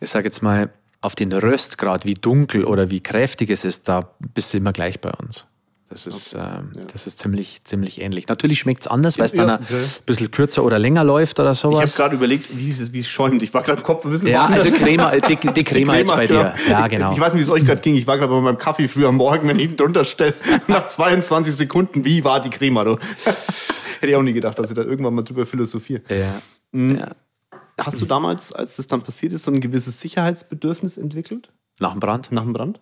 [0.00, 4.14] ich sage jetzt mal, auf den Röstgrad, wie dunkel oder wie kräftig es ist, da
[4.34, 5.46] bist du immer gleich bei uns.
[5.90, 6.44] Das ist, okay.
[6.58, 6.82] ähm, ja.
[6.92, 8.28] das ist ziemlich, ziemlich ähnlich.
[8.28, 9.74] Natürlich schmeckt es anders, weil es ja, dann okay.
[9.74, 11.78] ein bisschen kürzer oder länger läuft oder sowas.
[11.78, 13.42] Ich habe gerade überlegt, wie es, wie es schäumt.
[13.42, 16.26] Ich war gerade im Kopf ein bisschen Ja, also Crema, die, die Crema jetzt bei
[16.26, 16.54] dir.
[16.68, 17.12] Ja, genau.
[17.12, 17.94] Ich weiß nicht, wie es euch gerade ging.
[17.94, 20.34] Ich war gerade bei meinem Kaffee früh am Morgen, wenn ich ihn drunter stelle.
[20.66, 22.84] Nach 22 Sekunden, wie war die Crema?
[22.84, 22.98] Du?
[24.00, 26.02] Hätte ich auch nie gedacht, dass ich da irgendwann mal drüber philosophiere.
[26.10, 26.42] Ja.
[26.72, 26.98] Mhm.
[26.98, 27.08] ja.
[27.78, 31.52] Hast du damals, als das dann passiert ist, so ein gewisses Sicherheitsbedürfnis entwickelt?
[31.78, 32.32] Nach dem Brand?
[32.32, 32.80] Nach dem Brand?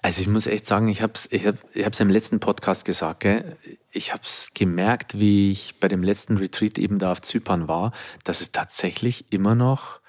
[0.00, 2.84] Also ich muss echt sagen, ich habe es ich hab, ich hab's im letzten Podcast
[2.84, 3.56] gesagt, gell?
[3.90, 7.92] ich habe es gemerkt, wie ich bei dem letzten Retreat eben da auf Zypern war,
[8.24, 10.00] dass es tatsächlich immer noch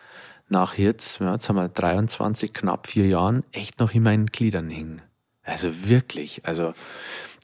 [0.47, 4.69] nach jetzt, ja, jetzt haben wir 23, knapp vier Jahren, echt noch in meinen Gliedern
[4.69, 5.01] hing.
[5.43, 6.73] Also wirklich, also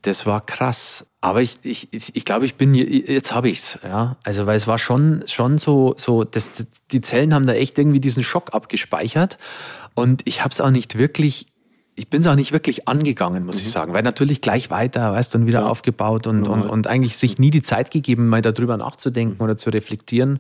[0.06, 1.08] das war krass.
[1.22, 4.18] Aber ich, ich, ich glaube, ich bin jetzt habe ich's, ja.
[4.24, 8.00] Also weil es war schon schon so so, das, die Zellen haben da echt irgendwie
[8.00, 9.38] diesen Schock abgespeichert
[9.96, 11.48] und ich habe es auch nicht wirklich.
[11.98, 13.62] Ich bin es auch nicht wirklich angegangen, muss mhm.
[13.62, 15.68] ich sagen, weil natürlich gleich weiter, weißt du, und wieder ja.
[15.68, 19.70] aufgebaut und, und, und eigentlich sich nie die Zeit gegeben, mal darüber nachzudenken oder zu
[19.70, 20.40] reflektieren.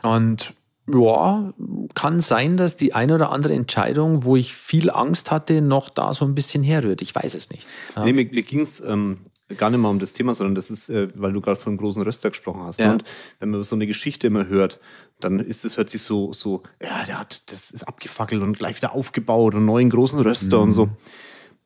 [0.00, 0.54] Und
[0.88, 1.52] ja,
[1.94, 6.12] kann sein, dass die eine oder andere Entscheidung, wo ich viel Angst hatte, noch da
[6.12, 7.02] so ein bisschen herrührt.
[7.02, 7.66] Ich weiß es nicht.
[7.96, 8.04] Ja.
[8.04, 9.18] Nee, mir, mir ging es ähm,
[9.56, 11.78] gar nicht mal um das Thema, sondern das ist, äh, weil du gerade von einem
[11.78, 12.78] großen Röster gesprochen hast.
[12.80, 12.88] Ja.
[12.88, 12.92] Ne?
[12.94, 13.04] Und
[13.38, 14.80] wenn man so eine Geschichte immer hört,
[15.20, 18.76] dann ist es, hört sich so, so, ja, der hat, das ist abgefackelt und gleich
[18.76, 20.62] wieder aufgebaut und neuen großen Röster Mhm.
[20.64, 20.88] und so.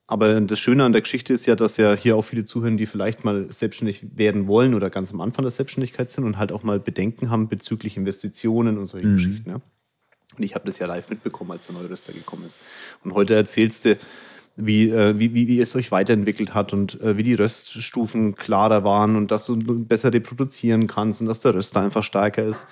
[0.09, 2.87] Aber das Schöne an der Geschichte ist ja, dass ja hier auch viele zuhören, die
[2.87, 6.63] vielleicht mal selbstständig werden wollen oder ganz am Anfang der Selbstständigkeit sind und halt auch
[6.63, 9.17] mal Bedenken haben bezüglich Investitionen und solche Mhm.
[9.17, 9.51] Geschichten.
[9.51, 9.61] Ja?
[10.37, 12.61] Und ich habe das ja live mitbekommen, als der neue Röster gekommen ist.
[13.03, 13.99] Und heute erzählst du,
[14.55, 18.85] wie, äh, wie, wie, wie es euch weiterentwickelt hat und äh, wie die Röststufen klarer
[18.85, 22.69] waren und dass du besser reproduzieren kannst und dass der Röster einfach stärker ist.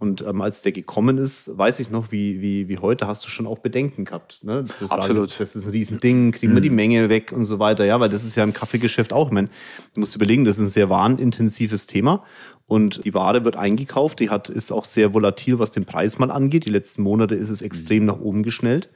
[0.00, 3.28] Und ähm, als der gekommen ist, weiß ich noch, wie, wie, wie heute hast du
[3.28, 4.42] schon auch Bedenken gehabt.
[4.42, 4.64] Ne?
[4.66, 5.38] Frage, Absolut.
[5.38, 7.84] Das ist ein Riesending, kriegen wir die Menge weg und so weiter.
[7.84, 9.26] Ja, weil das ist ja im Kaffeegeschäft auch.
[9.26, 9.48] Ich meine,
[9.92, 12.24] du musst überlegen, das ist ein sehr warenintensives Thema.
[12.66, 16.30] Und die Ware wird eingekauft, die hat, ist auch sehr volatil, was den Preis mal
[16.30, 16.64] angeht.
[16.64, 18.88] Die letzten Monate ist es extrem nach oben geschnellt.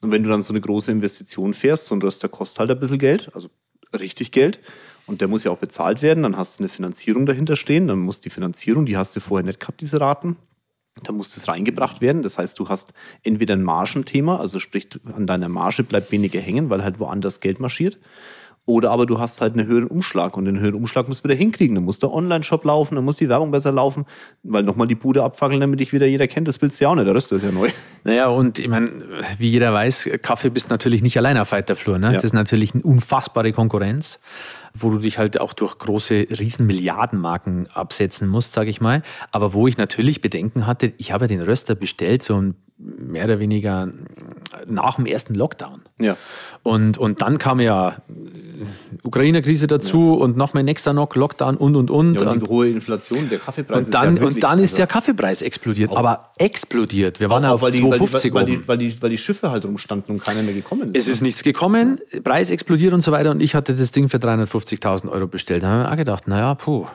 [0.00, 2.80] Und wenn du dann so eine große Investition fährst, so ein Röster kostet halt ein
[2.80, 3.50] bisschen Geld, also
[3.98, 4.60] richtig Geld.
[5.06, 6.22] Und der muss ja auch bezahlt werden.
[6.22, 7.88] Dann hast du eine Finanzierung dahinter stehen.
[7.88, 10.36] Dann muss die Finanzierung, die hast du vorher nicht gehabt, diese Raten.
[11.02, 12.22] Da muss das reingebracht werden.
[12.22, 16.70] Das heißt, du hast entweder ein Margenthema, also sprich, an deiner Marge bleibt weniger hängen,
[16.70, 17.98] weil halt woanders Geld marschiert.
[18.68, 21.38] Oder aber du hast halt einen höheren Umschlag und den höheren Umschlag musst du wieder
[21.38, 21.76] hinkriegen.
[21.76, 24.06] Dann muss der Online-Shop laufen, dann muss die Werbung besser laufen,
[24.42, 26.48] weil nochmal die Bude abfackeln, damit dich wieder jeder kennt.
[26.48, 27.70] Das willst du ja auch nicht, der Rest ist ja neu.
[28.02, 28.90] Naja, und ich meine,
[29.38, 31.98] wie jeder weiß, Kaffee bist natürlich nicht allein auf weiter Flur.
[31.98, 32.08] Ne?
[32.08, 32.12] Ja.
[32.14, 34.18] Das ist natürlich eine unfassbare Konkurrenz,
[34.74, 39.02] wo du dich halt auch durch große Riesen-Milliardenmarken absetzen musst, sage ich mal.
[39.30, 43.24] Aber wo ich natürlich Bedenken hatte, ich habe ja den Röster bestellt, so ein mehr
[43.24, 43.88] oder weniger
[44.66, 45.82] nach dem ersten Lockdown.
[45.98, 46.16] Ja.
[46.62, 47.92] Und, und dann kam ja äh,
[49.02, 52.20] Ukraine-Krise dazu und noch mal nächster Lockdown und und und.
[52.20, 54.70] Ja, und die hohe Inflation, der Kaffeepreis und dann, ist ja wirklich, und dann ist
[54.72, 55.96] also- der Kaffeepreis explodiert.
[55.96, 57.20] Aber explodiert.
[57.20, 58.52] Wir waren ja auch auf weil die, weil, die, 2,50 weil, oben.
[58.52, 61.06] die, weil, die, weil die Schiffe halt rumstanden und keiner mehr gekommen ist.
[61.06, 63.30] Es ist nichts gekommen, Preis explodiert und so weiter.
[63.30, 65.62] Und ich hatte das Ding für 350.000 Euro bestellt.
[65.62, 66.86] Da haben wir auch gedacht, naja, puh,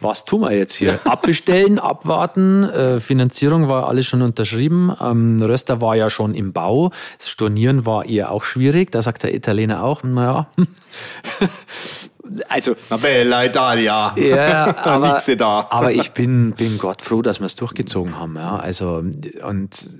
[0.00, 0.98] was tun wir jetzt hier?
[1.04, 2.64] Abbestellen, abwarten.
[2.64, 4.94] Äh, Finanzierung war alles schon unterschrieben.
[5.00, 6.90] Ähm, Röster war ja schon im Bau.
[7.18, 8.90] Das Stornieren war eher auch schwierig.
[8.92, 10.48] Da sagt der Italiener auch, naja,
[12.48, 14.14] also Na bella Italia.
[14.16, 15.66] ja, aber, da.
[15.70, 18.36] aber ich bin, bin Gott froh, dass wir es durchgezogen haben.
[18.36, 18.56] Ja.
[18.56, 19.02] Also,
[19.46, 19.90] und,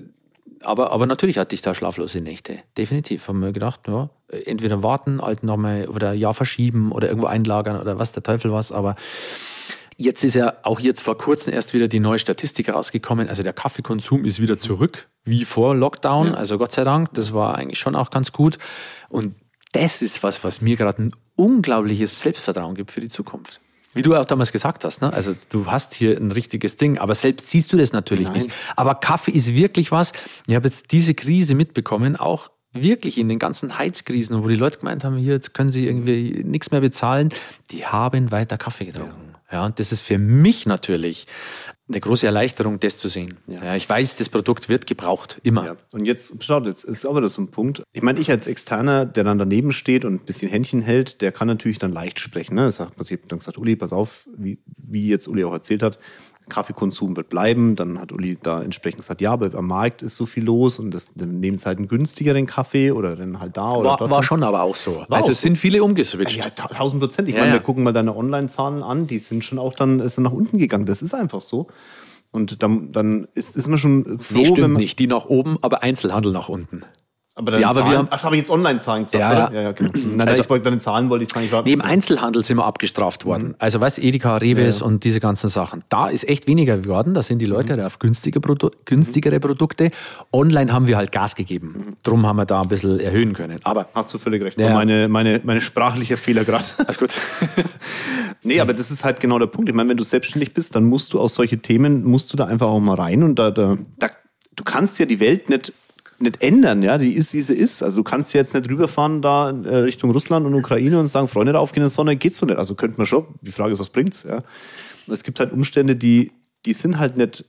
[0.63, 2.59] aber, aber natürlich hatte ich da schlaflose Nächte.
[2.77, 3.27] Definitiv.
[3.27, 4.09] Haben wir gedacht, ja,
[4.45, 8.71] entweder warten, halt nochmal oder ja verschieben oder irgendwo einlagern oder was der Teufel was.
[8.71, 8.95] Aber
[9.97, 13.29] jetzt ist ja auch jetzt vor kurzem erst wieder die neue Statistik rausgekommen.
[13.29, 16.35] Also der Kaffeekonsum ist wieder zurück, wie vor Lockdown.
[16.35, 18.57] Also Gott sei Dank, das war eigentlich schon auch ganz gut.
[19.09, 19.35] Und
[19.73, 23.61] das ist was, was mir gerade ein unglaubliches Selbstvertrauen gibt für die Zukunft.
[23.93, 25.11] Wie du auch damals gesagt hast, ne?
[25.11, 28.43] also du hast hier ein richtiges Ding, aber selbst siehst du das natürlich Nein.
[28.43, 28.51] nicht.
[28.77, 30.13] Aber Kaffee ist wirklich was.
[30.47, 34.79] Ich habe jetzt diese Krise mitbekommen, auch wirklich in den ganzen Heizkrisen, wo die Leute
[34.79, 37.33] gemeint haben, hier, jetzt können sie irgendwie nichts mehr bezahlen,
[37.69, 39.30] die haben weiter Kaffee getrunken.
[39.30, 39.30] Ja,
[39.65, 41.27] und das ist für mich natürlich
[41.91, 43.35] eine große Erleichterung, das zu sehen.
[43.47, 43.65] Ja.
[43.65, 43.75] Ja.
[43.75, 45.65] ich weiß, das Produkt wird gebraucht, immer.
[45.65, 45.75] Ja.
[45.91, 47.83] Und jetzt, schaut, jetzt ist aber das so ein Punkt.
[47.93, 51.31] Ich meine, ich als Externer, der dann daneben steht und ein bisschen Händchen hält, der
[51.31, 52.55] kann natürlich dann leicht sprechen.
[52.55, 52.63] Ne?
[52.63, 55.83] Das sagt, ich habe dann gesagt, Uli, pass auf, wie, wie jetzt Uli auch erzählt
[55.83, 55.99] hat,
[56.49, 57.75] Kaffeekonsum wird bleiben.
[57.75, 60.91] Dann hat Uli da entsprechend gesagt, ja, aber am Markt ist so viel los und
[60.91, 64.11] das, dann nehmen sie halt einen günstigeren Kaffee oder dann halt da oder War, dort.
[64.11, 64.97] war schon aber auch so.
[65.07, 66.37] War also auch es sind viele umgeswitcht.
[66.37, 67.27] Ja, ta- tausend Prozent.
[67.29, 67.59] Ich Ja, meine, ja.
[67.59, 70.85] wir gucken mal deine Online-Zahlen an, die sind schon auch dann ist nach unten gegangen.
[70.85, 71.67] Das ist einfach so.
[72.31, 74.81] Und dann, dann ist, ist man schon froh, nee, wenn stimmt man.
[74.81, 74.99] nicht.
[74.99, 76.81] Die nach oben, aber Einzelhandel nach unten.
[77.33, 79.39] Aber, Ja, aber wir haben- ach, habe ich jetzt Online-Zahlen gesagt, Ja, oder?
[79.53, 79.53] ja.
[79.53, 79.91] Ja, ja, genau.
[79.95, 81.45] Nein, Also- ich wollte deine Zahlen wollte ich sagen.
[81.45, 83.55] Ich war, Neben Einzelhandel sind wir abgestraft worden.
[83.57, 85.83] Also weißt du, Edeka, Reves Ja, und diese ganzen Sachen.
[85.87, 87.13] Da ist echt weniger geworden.
[87.13, 89.91] Da sind die Leute da auf günstige Produ günstigere Produkte.
[90.33, 91.95] Online haben wir halt Gas gegeben.
[92.03, 93.59] Drum haben wir da ein bisschen erhöhen können.
[93.63, 94.59] Aber Hast du völlig recht.
[94.59, 94.73] Ja.
[94.73, 96.65] Meine, meine, meine sprachliche Fehler gerade.
[96.85, 97.13] alles gut.
[98.43, 99.69] nee, aber das ist halt genau der Punkt.
[99.69, 102.45] Ich meine, wenn du selbstständig bist, dann musst du aus solche Themen, musst du da
[102.45, 104.09] einfach auch mal rein und da, da, da
[104.55, 105.73] du kannst ja die Welt nicht
[106.21, 107.83] nicht ändern, ja, die ist wie sie ist.
[107.83, 111.27] Also du kannst ja jetzt nicht rüberfahren da äh, Richtung Russland und Ukraine und sagen,
[111.27, 112.57] Freunde, da aufgehen in die Sonne, geht's so nicht.
[112.57, 113.25] Also könnte man schon.
[113.41, 114.43] Die Frage ist, was bringt's, ja.
[115.07, 116.31] Es gibt halt Umstände, die,
[116.65, 117.45] die sind halt nicht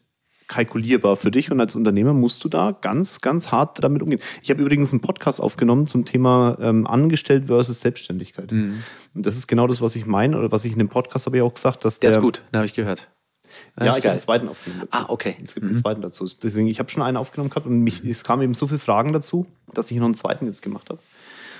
[0.49, 4.21] kalkulierbar für dich und als Unternehmer musst du da ganz, ganz hart damit umgehen.
[4.43, 8.53] Ich habe übrigens einen Podcast aufgenommen zum Thema ähm, Angestellt versus Selbstständigkeit.
[9.15, 11.39] Und das ist genau das, was ich meine oder was ich in dem Podcast habe
[11.39, 13.09] ich auch gesagt, dass Der der, ist gut, den habe ich gehört.
[13.79, 14.99] Ja, ich habe einen zweiten aufgenommen dazu.
[14.99, 15.37] Ah, okay.
[15.43, 16.29] Es gibt einen zweiten dazu.
[16.43, 19.13] Deswegen, ich habe schon einen aufgenommen gehabt und mich, es kamen eben so viele Fragen
[19.13, 21.01] dazu, dass ich noch einen zweiten jetzt gemacht habe.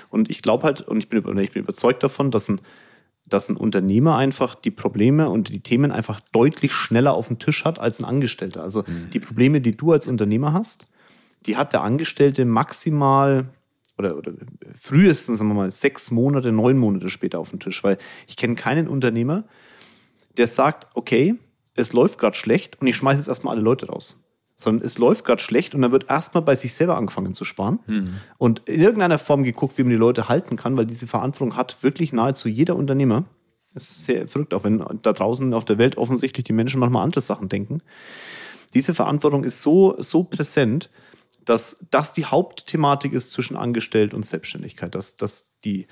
[0.09, 2.61] Und ich glaube halt, und ich bin, ich bin überzeugt davon, dass ein,
[3.25, 7.65] dass ein Unternehmer einfach die Probleme und die Themen einfach deutlich schneller auf dem Tisch
[7.65, 8.61] hat als ein Angestellter.
[8.61, 10.87] Also die Probleme, die du als Unternehmer hast,
[11.45, 13.47] die hat der Angestellte maximal
[13.97, 14.33] oder, oder
[14.75, 18.55] frühestens, sagen wir mal, sechs Monate, neun Monate später auf den Tisch, weil ich kenne
[18.55, 19.43] keinen Unternehmer,
[20.37, 21.35] der sagt, okay,
[21.75, 24.19] es läuft gerade schlecht und ich schmeiße jetzt erstmal alle Leute raus.
[24.55, 27.79] Sondern es läuft gerade schlecht und dann wird erstmal bei sich selber angefangen zu sparen
[27.87, 28.13] Mhm.
[28.37, 31.81] und in irgendeiner Form geguckt, wie man die Leute halten kann, weil diese Verantwortung hat
[31.81, 33.25] wirklich nahezu jeder Unternehmer.
[33.73, 37.03] Das ist sehr verrückt, auch wenn da draußen auf der Welt offensichtlich die Menschen manchmal
[37.03, 37.81] andere Sachen denken.
[38.75, 40.91] Diese Verantwortung ist so, so präsent,
[41.45, 45.87] dass das die Hauptthematik ist zwischen Angestellt und Selbstständigkeit, dass, dass die,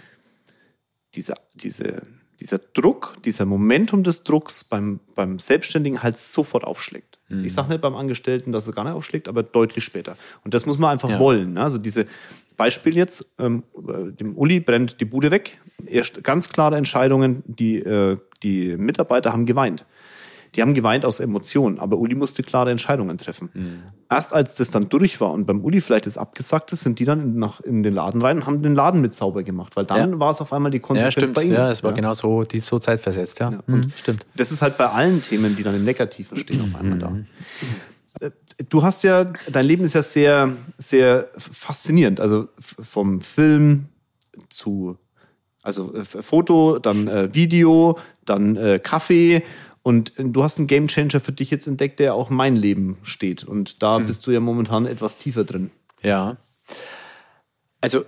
[1.16, 2.04] dieser, diese,
[2.42, 7.20] dieser Druck, dieser Momentum des Drucks beim, beim Selbstständigen halt sofort aufschlägt.
[7.30, 7.46] Mhm.
[7.46, 10.18] Ich sage nicht beim Angestellten, dass er gar nicht aufschlägt, aber deutlich später.
[10.44, 11.20] Und das muss man einfach Ja.
[11.20, 11.54] wollen.
[11.54, 11.62] Ne?
[11.62, 12.08] Also diese
[12.58, 15.60] Beispiel jetzt, ähm, äh, dem Uli brennt die Bude weg.
[15.86, 19.86] Erst ganz klare Entscheidungen, die, äh, die Mitarbeiter haben geweint.
[20.56, 23.50] Die haben geweint aus Emotionen, aber Uli musste klare Entscheidungen treffen.
[23.54, 23.80] Mhm.
[24.10, 27.06] Erst als das dann durch war und beim Uli vielleicht das abgesagt ist, sind die
[27.06, 29.86] dann in, nach, in den Laden rein und haben den Laden mit sauber gemacht, weil
[29.86, 30.20] dann Ja.
[30.20, 31.34] war es auf einmal die Ja, Konsequenz stimmt.
[31.36, 31.54] bei ihnen.
[31.54, 33.52] Ja, es war genau so, die so zeitversetzt, ja.
[33.52, 34.26] Ja, Mhm, und- stimmt.
[34.36, 37.16] Das ist halt bei allen Themen, die dann im Negativen stehen, auf einmal da.
[38.20, 38.32] Äh,
[38.70, 42.20] Du hast ja, dein Leben ist ja sehr, sehr faszinierend.
[42.20, 43.86] Also vom Film
[44.50, 44.98] zu,
[45.64, 49.42] also äh, Foto, dann äh, Video, dann äh, Kaffee.
[49.84, 52.98] Und äh, du hast einen Gamechanger für dich jetzt entdeckt, der auch in mein Leben
[53.04, 53.44] steht.
[53.44, 55.72] Und da bist du ja momentan etwas tiefer drin.
[56.04, 56.38] Ja.
[57.82, 58.06] Also,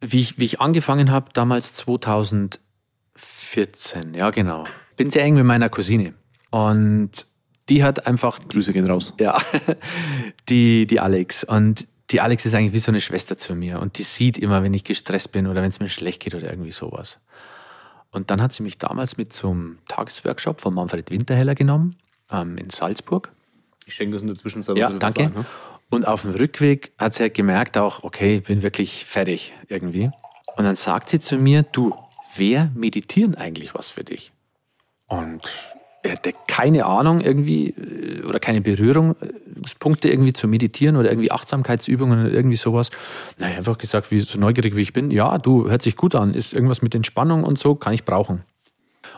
[0.00, 4.64] wie ich, wie ich angefangen habe, damals 2014, ja genau,
[4.96, 6.14] bin sehr eng mit meiner Cousine.
[6.50, 7.26] Und
[7.68, 9.14] die hat einfach, Grüße gehen raus.
[9.18, 9.36] ja,
[10.48, 11.44] die, die Alex.
[11.44, 13.80] Und die Alex ist eigentlich wie so eine Schwester zu mir.
[13.80, 16.50] Und die sieht immer, wenn ich gestresst bin oder wenn es mir schlecht geht oder
[16.50, 17.18] irgendwie sowas.
[18.10, 21.96] Und dann hat sie mich damals mit zum Tagesworkshop von Manfred Winterheller genommen,
[22.30, 23.30] ähm, in Salzburg.
[23.86, 24.76] Ich schenke das in der Zwischenzeit.
[24.76, 25.24] Ja, danke.
[25.24, 25.46] ein, ne?
[25.90, 30.10] Und auf dem Rückweg hat sie halt gemerkt auch, okay, bin wirklich fertig irgendwie.
[30.56, 31.94] Und dann sagt sie zu mir, du,
[32.36, 34.32] wer meditieren eigentlich was für dich?
[35.06, 35.50] Und
[36.02, 42.20] er hatte keine Ahnung irgendwie äh, oder keine Berührungspunkte irgendwie zu meditieren oder irgendwie Achtsamkeitsübungen
[42.20, 42.90] oder irgendwie sowas.
[43.38, 46.34] Na, einfach gesagt, wie so neugierig wie ich bin, ja, du, hört sich gut an,
[46.34, 48.44] ist irgendwas mit Entspannung und so, kann ich brauchen.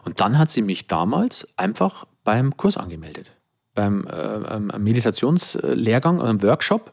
[0.04, 3.32] Und dann hat sie mich damals einfach beim Kurs angemeldet.
[3.74, 6.92] Beim äh, Meditationslehrgang einem Workshop.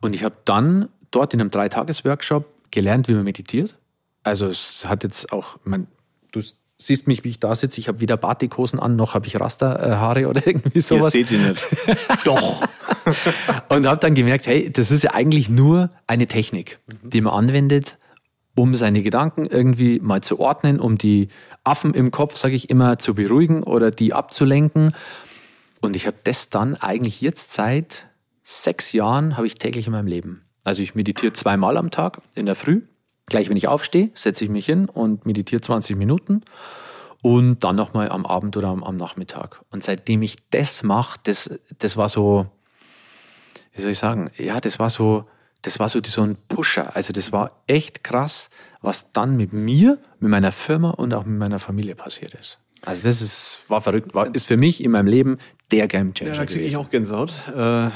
[0.00, 3.74] Und ich habe dann dort in einem Dreitages-Workshop gelernt, wie man meditiert.
[4.22, 5.86] Also es hat jetzt auch, ich mein,
[6.32, 6.40] du
[6.86, 10.28] siehst mich, wie ich da sitze, ich habe weder Batikhosen an, noch habe ich Rasterhaare
[10.28, 11.12] oder irgendwie Ihr sowas.
[11.12, 11.64] seht ihn nicht.
[12.24, 12.62] Doch.
[13.68, 17.98] Und habe dann gemerkt, hey, das ist ja eigentlich nur eine Technik, die man anwendet,
[18.54, 21.28] um seine Gedanken irgendwie mal zu ordnen, um die
[21.64, 24.94] Affen im Kopf, sage ich immer, zu beruhigen oder die abzulenken.
[25.80, 28.06] Und ich habe das dann eigentlich jetzt seit
[28.42, 30.44] sechs Jahren habe ich täglich in meinem Leben.
[30.62, 32.82] Also ich meditiere zweimal am Tag in der Früh.
[33.26, 36.42] Gleich wenn ich aufstehe, setze ich mich hin und meditiere 20 Minuten
[37.22, 39.62] und dann nochmal am Abend oder am, am Nachmittag.
[39.70, 42.46] Und seitdem ich das mache, das, das war so,
[43.72, 45.24] wie soll ich sagen, ja, das war so,
[45.62, 46.94] das war so so ein Pusher.
[46.94, 48.50] Also das war echt krass,
[48.82, 52.58] was dann mit mir, mit meiner Firma und auch mit meiner Familie passiert ist.
[52.82, 55.38] Also das ist, war verrückt, war, ist für mich in meinem Leben
[55.70, 56.84] der Gamechanger Ja, da kriege ich gewesen.
[56.84, 57.32] auch Gänsehaut.
[57.48, 57.90] Äh,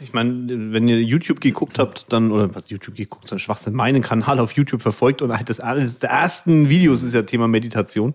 [0.00, 3.74] ich meine, wenn ihr YouTube geguckt habt, dann, oder was YouTube geguckt, so ein Schwachsinn,
[3.74, 7.48] meinen Kanal auf YouTube verfolgt und halt das eines der ersten Videos ist ja Thema
[7.48, 8.14] Meditation.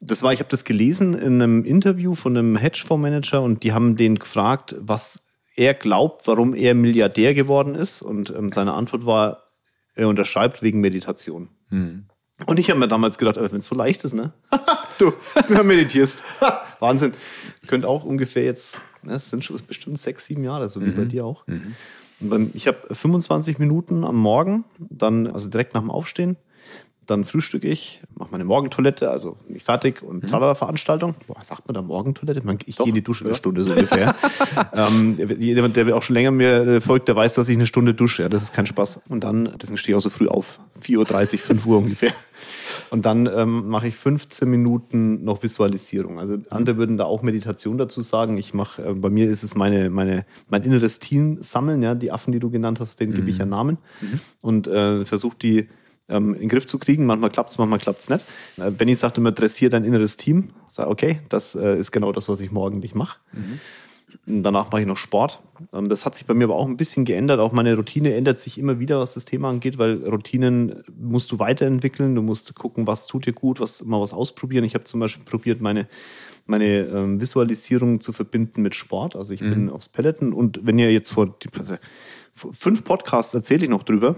[0.00, 3.96] Das war, ich habe das gelesen in einem Interview von einem Hedgefondsmanager und die haben
[3.96, 8.00] den gefragt, was er glaubt, warum er Milliardär geworden ist.
[8.00, 9.42] Und ähm, seine Antwort war,
[9.94, 11.48] er unterschreibt wegen Meditation.
[12.46, 14.32] Und ich habe mir damals gedacht, wenn es so leicht ist, ne?
[14.98, 15.12] du,
[15.48, 16.22] du meditierst.
[16.78, 17.12] Wahnsinn.
[17.66, 21.04] Könnte auch ungefähr jetzt, ne, es sind schon bestimmt sechs, sieben Jahre, so wie bei
[21.04, 21.44] dir auch.
[22.20, 26.36] Und beim, ich habe 25 Minuten am Morgen, dann, also direkt nach dem Aufstehen,
[27.08, 31.14] dann frühstücke ich, mache meine Morgentoilette, also bin ich fertig und tralala Veranstaltung.
[31.26, 32.44] Boah, sagt man da Morgentoilette?
[32.44, 34.14] Man, ich gehe in die Dusche eine Stunde so ungefähr.
[34.74, 37.94] ähm, jemand, der auch schon länger mir äh, folgt, der weiß, dass ich eine Stunde
[37.94, 38.22] dusche.
[38.22, 39.02] Ja, das ist kein Spaß.
[39.08, 40.60] Und dann, deswegen stehe ich auch so früh auf.
[40.82, 42.12] 4.30 Uhr, 5 Uhr ungefähr.
[42.90, 46.18] Und dann ähm, mache ich 15 Minuten noch Visualisierung.
[46.18, 48.36] Also andere würden da auch Meditation dazu sagen.
[48.38, 52.12] Ich mache, äh, bei mir ist es meine, meine, mein inneres Team sammeln, ja, die
[52.12, 53.78] Affen, die du genannt hast, denen gebe ich ja Namen.
[54.42, 55.68] Und äh, versuche die
[56.08, 57.06] ähm, in den Griff zu kriegen.
[57.06, 58.26] Manchmal klappt's, manchmal klappt's nicht.
[58.56, 60.50] Äh, Benny sagt immer, dressier dein inneres Team.
[60.68, 63.18] Sag, okay, das äh, ist genau das, was ich morgendlich mache.
[64.24, 65.40] Danach mache ich noch Sport.
[65.72, 67.40] Ähm, das hat sich bei mir aber auch ein bisschen geändert.
[67.40, 71.38] Auch meine Routine ändert sich immer wieder, was das Thema angeht, weil Routinen musst du
[71.38, 72.14] weiterentwickeln.
[72.14, 74.64] Du musst gucken, was tut dir gut, was mal was ausprobieren.
[74.64, 75.86] Ich habe zum Beispiel probiert, meine
[76.48, 79.14] meine ähm, Visualisierung zu verbinden mit Sport.
[79.14, 79.50] Also ich mhm.
[79.50, 81.76] bin aufs Peloton und wenn ihr jetzt vor, also
[82.34, 84.16] vor fünf Podcasts erzähle ich noch drüber.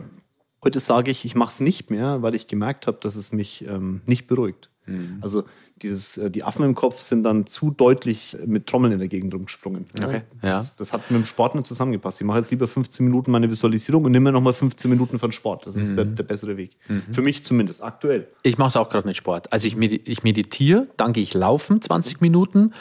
[0.62, 3.64] Heute sage ich, ich mache es nicht mehr, weil ich gemerkt habe, dass es mich
[3.66, 4.70] ähm, nicht beruhigt.
[4.86, 5.18] Mhm.
[5.20, 5.44] Also
[5.82, 9.32] dieses, äh, die Affen im Kopf sind dann zu deutlich mit Trommeln in der Gegend
[9.32, 9.86] rumgesprungen.
[10.02, 10.22] Okay.
[10.42, 10.58] Ja.
[10.58, 12.20] Das, das, hat mit dem Sport nicht zusammengepasst.
[12.20, 15.66] Ich mache jetzt lieber 15 Minuten meine Visualisierung und nehme nochmal 15 Minuten von Sport.
[15.66, 15.96] Das ist mhm.
[15.96, 16.76] der, der, bessere Weg.
[16.88, 17.04] Mhm.
[17.10, 18.28] Für mich zumindest, aktuell.
[18.42, 19.52] Ich mache es auch gerade mit Sport.
[19.52, 22.72] Also ich, med ich meditiere, dann gehe ich laufen 20 Minuten,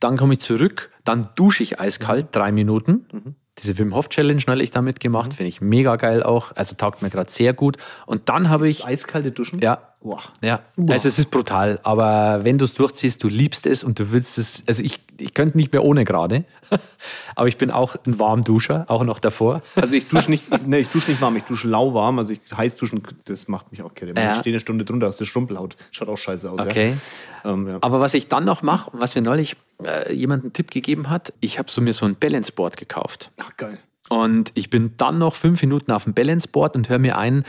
[0.00, 3.36] dann komme ich zurück, dann dusche ich eiskalt drei Minuten.
[3.58, 5.36] Diese Wim Hof Challenge neulich damit gemacht, mhm.
[5.36, 6.52] finde ich mega geil auch.
[6.54, 7.76] Also taugt mir gerade sehr gut.
[8.06, 9.60] Und dann habe ich eiskalte Duschen.
[9.60, 10.22] Ja, Boah.
[10.42, 10.92] Ja, Boah.
[10.92, 14.36] also es ist brutal, aber wenn du es durchziehst, du liebst es und du willst
[14.36, 16.44] es, also ich, ich könnte nicht mehr ohne gerade,
[17.34, 19.62] aber ich bin auch ein Warmduscher, auch noch davor.
[19.76, 22.40] Also ich dusche nicht, ich, nee, ich dusche nicht warm, ich dusche lauwarm, also ich
[22.54, 24.12] heiß duschen, das macht mich auch kirre.
[24.14, 24.32] Ja.
[24.32, 26.60] Ich stehe eine Stunde drunter, hast du Schrumpelhaut, schaut auch scheiße aus.
[26.60, 26.96] Okay.
[27.42, 27.52] Ja.
[27.52, 27.78] Ähm, ja.
[27.80, 31.32] Aber was ich dann noch mache, was mir neulich äh, jemand einen Tipp gegeben hat,
[31.40, 33.30] ich habe so mir so ein Balanceboard gekauft.
[33.40, 33.78] Ach geil.
[34.22, 37.44] Und ich bin dann noch fünf Minuten auf dem Balanceboard und höre mir einen,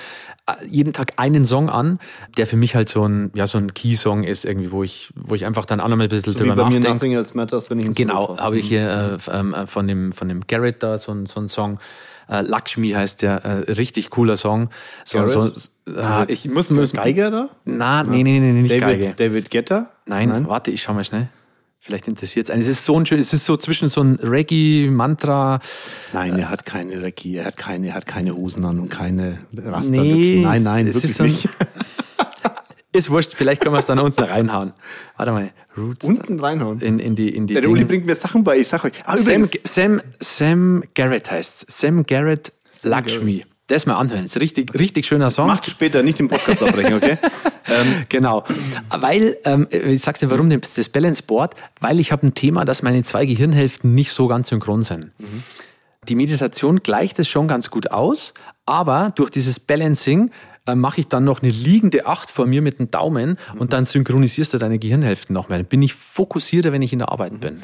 [0.47, 1.99] äh, jeden Tag einen Song an,
[2.37, 5.35] der für mich halt so ein, ja, so ein Key-Song ist, irgendwie, wo ich, wo
[5.35, 6.87] ich einfach dann auch noch mal ein bisschen so drüber wie bei nachdenke.
[6.87, 10.11] Mir Nothing Else Matters, wenn ich Genau, habe ich hier äh, ähm, äh, von, dem,
[10.11, 11.79] von dem Garrett da so, ein, so einen Song.
[12.27, 14.69] Äh, Lakshmi heißt der, äh, richtig cooler Song.
[15.03, 15.51] So, so,
[15.87, 17.49] äh, ich muss, muss Geiger da?
[17.65, 19.13] Na, nee, nee, nee, nee nicht David, Geige.
[19.15, 19.91] David Getter?
[20.07, 21.29] Nein, Nein, warte, ich schau mal schnell.
[21.85, 22.63] Vielleicht interessiert es einen.
[22.63, 25.59] Es ist so ein schön, es ist so zwischen so ein Reggae-Mantra.
[26.13, 29.37] Nein, er hat keine Reggae, er hat keine, er hat keine Hosen an und keine
[29.55, 29.91] Raster.
[29.91, 31.47] Nee, nein, nein, wirklich ist so ein, nicht.
[32.91, 34.73] ist wurscht, vielleicht können wir es dann unten reinhauen.
[35.15, 35.51] Warte mal.
[35.77, 36.81] Roots unten reinhauen?
[36.81, 38.93] In, in die, in die Der Uli bringt mir Sachen bei, ich sag euch.
[39.05, 43.41] Ah, Sam, Sam, Sam Garrett heißt Sam Garrett Lakshmi.
[43.41, 43.54] Garrett.
[43.67, 44.23] Das mal anhören.
[44.23, 45.47] Das ist richtig, richtig schöner Song.
[45.47, 47.17] Macht später, nicht den Podcast abbrechen, okay?
[47.67, 48.43] ähm, genau.
[48.91, 51.55] Weil, ähm, ich sag's dir, warum das Balance Board?
[51.79, 55.05] Weil ich habe ein Thema, dass meine zwei Gehirnhälften nicht so ganz synchron sind.
[55.19, 55.43] Mhm.
[56.07, 58.35] Die Meditation gleicht es schon ganz gut aus,
[58.67, 60.29] aber durch dieses Balancing
[60.67, 63.59] äh, mache ich dann noch eine liegende Acht vor mir mit dem Daumen mhm.
[63.59, 65.57] und dann synchronisierst du deine Gehirnhälften noch mehr.
[65.57, 67.39] Dann bin ich fokussierter, wenn ich in der Arbeit mhm.
[67.39, 67.63] bin.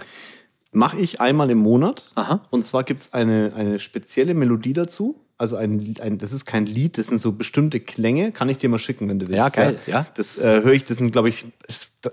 [0.71, 2.09] Mache ich einmal im Monat.
[2.15, 2.41] Aha.
[2.49, 6.99] Und zwar gibt's eine, eine spezielle Melodie dazu also ein, ein, das ist kein Lied,
[6.99, 8.31] das sind so bestimmte Klänge.
[8.31, 9.37] Kann ich dir mal schicken, wenn du willst.
[9.37, 10.05] Ja, geil, ja.
[10.13, 11.45] Das äh, höre ich, das sind, glaube ich,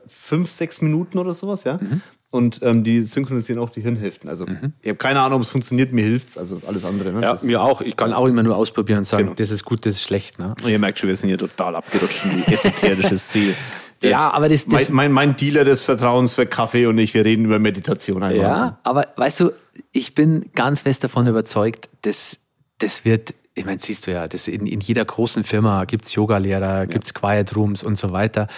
[0.08, 1.78] fünf, sechs Minuten oder sowas, ja.
[1.78, 2.00] Mhm.
[2.30, 4.30] Und ähm, die synchronisieren auch die Hirnhälften.
[4.30, 4.72] Also mhm.
[4.80, 7.12] ich habe keine Ahnung, ob es funktioniert, mir hilft's, also alles andere.
[7.12, 7.20] Ne?
[7.20, 7.82] Ja, das, mir auch.
[7.82, 9.34] Ich kann auch immer nur ausprobieren und sagen, genau.
[9.36, 10.38] das ist gut, das ist schlecht.
[10.38, 10.54] Ne?
[10.62, 13.54] Und ihr merkt schon, wir sind hier total abgerutscht in die esoterische See.
[14.02, 17.24] Ja, aber das, das mein, mein, mein, Dealer des Vertrauens für Kaffee und ich, wir
[17.24, 18.22] reden über Meditation.
[18.30, 19.52] Ja, aber weißt du,
[19.92, 22.38] ich bin ganz fest davon überzeugt, dass
[22.78, 26.86] das wird, ich meine, siehst du ja, das in, in jeder großen Firma gibt's Yoga-Lehrer,
[26.86, 28.48] gibt's Quiet Rooms und so weiter.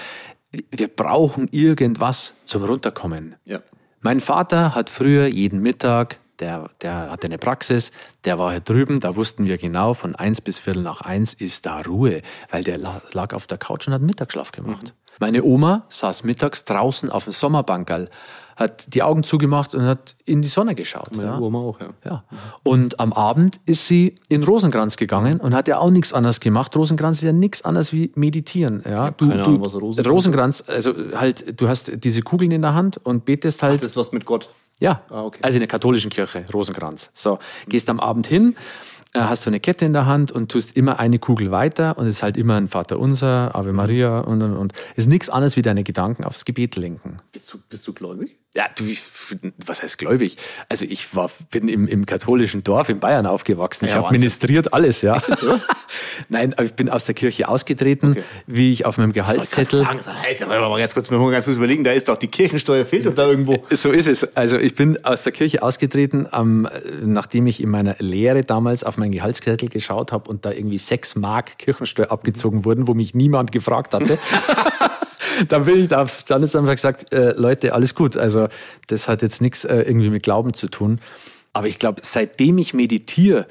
[0.70, 3.37] Wir brauchen irgendwas zum Runterkommen.
[3.44, 3.61] Ja.
[4.00, 7.92] Mein Vater hat früher jeden Mittag, der, der hatte eine Praxis,
[8.24, 11.66] der war hier drüben, da wussten wir genau, von eins bis viertel nach eins ist
[11.66, 14.85] da Ruhe, weil der lag auf der Couch und hat Mittagsschlaf gemacht.
[14.85, 15.00] Mhm.
[15.20, 18.09] Meine Oma saß mittags draußen auf dem Sommerbankerl
[18.61, 21.16] hat die Augen zugemacht und hat in die Sonne geschaut.
[21.16, 21.38] Meine ja.
[21.38, 21.88] Oma auch, ja.
[22.05, 22.25] ja.
[22.62, 26.77] Und am Abend ist sie in Rosenkranz gegangen und hat ja auch nichts anderes gemacht.
[26.77, 28.83] Rosenkranz ist ja nichts anderes wie meditieren.
[28.87, 32.75] Ja, du, keine Ahnung, was Rosenkranz, Rosenkranz also halt, du hast diese Kugeln in der
[32.75, 33.77] Hand und betest halt.
[33.77, 34.51] Ach, das ist was mit Gott.
[34.79, 35.40] Ja, ah, okay.
[35.42, 37.11] also in der katholischen Kirche, Rosenkranz.
[37.14, 38.57] So, gehst am Abend hin
[39.12, 42.07] äh, hast du eine Kette in der Hand und tust immer eine Kugel weiter und
[42.07, 44.73] es ist halt immer ein Vater Unser, Ave Maria und und und.
[44.96, 47.16] Ist nichts anderes wie deine Gedanken aufs Gebet lenken.
[47.33, 48.39] Bist du, bist du gläubig?
[48.57, 48.85] Ja, du,
[49.65, 50.37] was heißt gläubig?
[50.69, 53.85] Also ich war, bin im, im katholischen Dorf in Bayern aufgewachsen.
[53.85, 55.23] Ich ja, habe ministriert alles, ja.
[56.29, 58.23] Nein, aber ich bin aus der Kirche ausgetreten, okay.
[58.49, 59.87] wie ich auf meinem Gehaltszettel.
[59.95, 62.85] Ich sagen, jetzt mal ganz kurz, mal ganz kurz überlegen, da ist doch die Kirchensteuer
[62.85, 63.63] fehlt doch da irgendwo.
[63.71, 64.37] So ist es.
[64.37, 66.69] Also ich bin aus der Kirche ausgetreten, ähm,
[67.05, 71.15] nachdem ich in meiner Lehre damals auf meinen Gehaltszettel geschaut habe und da irgendwie sechs
[71.15, 74.19] Mark Kirchensteuer abgezogen wurden, wo mich niemand gefragt hatte.
[75.48, 78.16] dann bin ich da aufs Standesamt gesagt, äh, Leute, alles gut.
[78.16, 78.48] Also
[78.88, 81.00] das hat jetzt nichts äh, irgendwie mit Glauben zu tun.
[81.53, 83.46] Aber ich glaube, seitdem ich meditiere,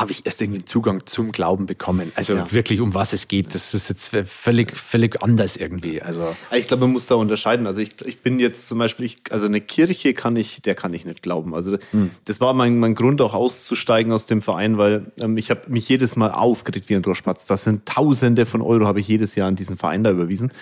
[0.00, 2.12] habe ich erst irgendwie Zugang zum Glauben bekommen.
[2.14, 2.52] Also ja.
[2.52, 3.54] wirklich, um was es geht.
[3.54, 6.02] Das ist jetzt völlig, völlig anders irgendwie.
[6.02, 7.66] Also ich glaube, man muss da unterscheiden.
[7.66, 10.94] Also ich, ich bin jetzt zum Beispiel, ich, also eine Kirche kann ich, der kann
[10.94, 11.54] ich nicht glauben.
[11.54, 12.10] Also hm.
[12.24, 15.88] das war mein, mein Grund auch auszusteigen aus dem Verein, weil ähm, ich habe mich
[15.88, 17.46] jedes Mal aufgeregt wie ein Durchspatz.
[17.46, 20.52] Das sind Tausende von Euro habe ich jedes Jahr an diesen Verein da überwiesen.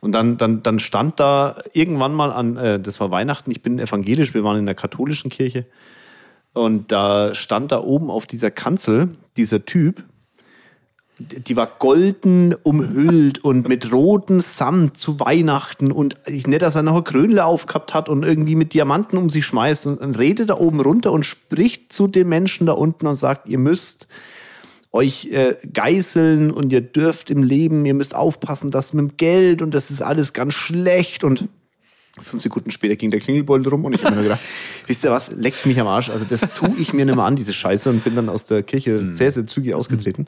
[0.00, 3.78] Und dann, dann, dann stand da irgendwann mal an, äh, das war Weihnachten, ich bin
[3.78, 5.66] evangelisch, wir waren in der katholischen Kirche.
[6.52, 10.02] Und da stand da oben auf dieser Kanzel dieser Typ,
[11.20, 15.92] die war golden umhüllt und mit rotem Samt zu Weihnachten.
[15.92, 19.28] Und ich nicht, dass er noch ein Krönle aufgehabt hat und irgendwie mit Diamanten um
[19.28, 23.06] sich schmeißt und, und redet da oben runter und spricht zu den Menschen da unten
[23.06, 24.08] und sagt, ihr müsst
[24.92, 29.62] euch äh, geißeln und ihr dürft im Leben, ihr müsst aufpassen, dass mit dem Geld
[29.62, 31.22] und das ist alles ganz schlecht.
[31.22, 31.48] Und
[32.22, 34.40] Fünf Sekunden später ging der Klingelbeutel rum und ich habe mir gedacht,
[34.86, 36.10] wisst ihr was, leckt mich am Arsch.
[36.10, 38.62] Also das tue ich mir nicht mehr an, diese Scheiße, und bin dann aus der
[38.62, 39.06] Kirche mhm.
[39.06, 40.26] sehr, sehr zügig ausgetreten.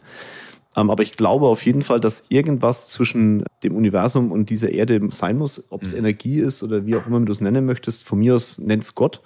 [0.77, 5.01] Ähm, aber ich glaube auf jeden Fall, dass irgendwas zwischen dem Universum und dieser Erde
[5.11, 5.99] sein muss, ob es mhm.
[5.99, 8.07] Energie ist oder wie auch immer du es nennen möchtest.
[8.07, 9.21] Von mir aus nennt's Gott.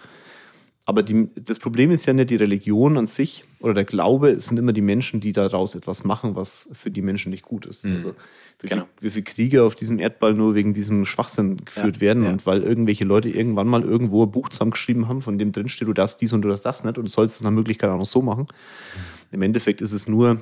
[0.89, 4.47] Aber die, das Problem ist ja nicht die Religion an sich oder der Glaube, es
[4.47, 7.85] sind immer die Menschen, die daraus etwas machen, was für die Menschen nicht gut ist.
[7.85, 7.93] Mhm.
[7.95, 8.15] Also
[8.61, 8.85] wie, genau.
[9.01, 12.31] wie viele Kriege auf diesem Erdball nur wegen diesem Schwachsinn geführt ja, werden ja.
[12.31, 15.93] und weil irgendwelche Leute irgendwann mal irgendwo ein Buch zusammengeschrieben haben, von dem drinsteht, du
[15.93, 18.07] darfst dies und du darfst das nicht und du sollst es nach Möglichkeit auch noch
[18.07, 18.47] so machen.
[18.47, 19.35] Mhm.
[19.35, 20.41] Im Endeffekt ist es nur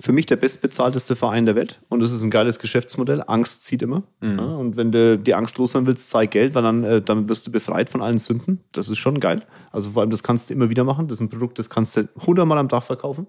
[0.00, 3.22] für mich der bestbezahlteste Verein der Welt und es ist ein geiles Geschäftsmodell.
[3.26, 4.02] Angst zieht immer.
[4.20, 4.38] Mhm.
[4.38, 7.46] Ja, und wenn du die Angst loswerden willst, zeig Geld, weil dann, äh, dann wirst
[7.46, 8.60] du befreit von allen Sünden.
[8.72, 9.44] Das ist schon geil.
[9.70, 11.08] Also vor allem, das kannst du immer wieder machen.
[11.08, 13.26] Das ist ein Produkt, das kannst du hundertmal am Tag verkaufen,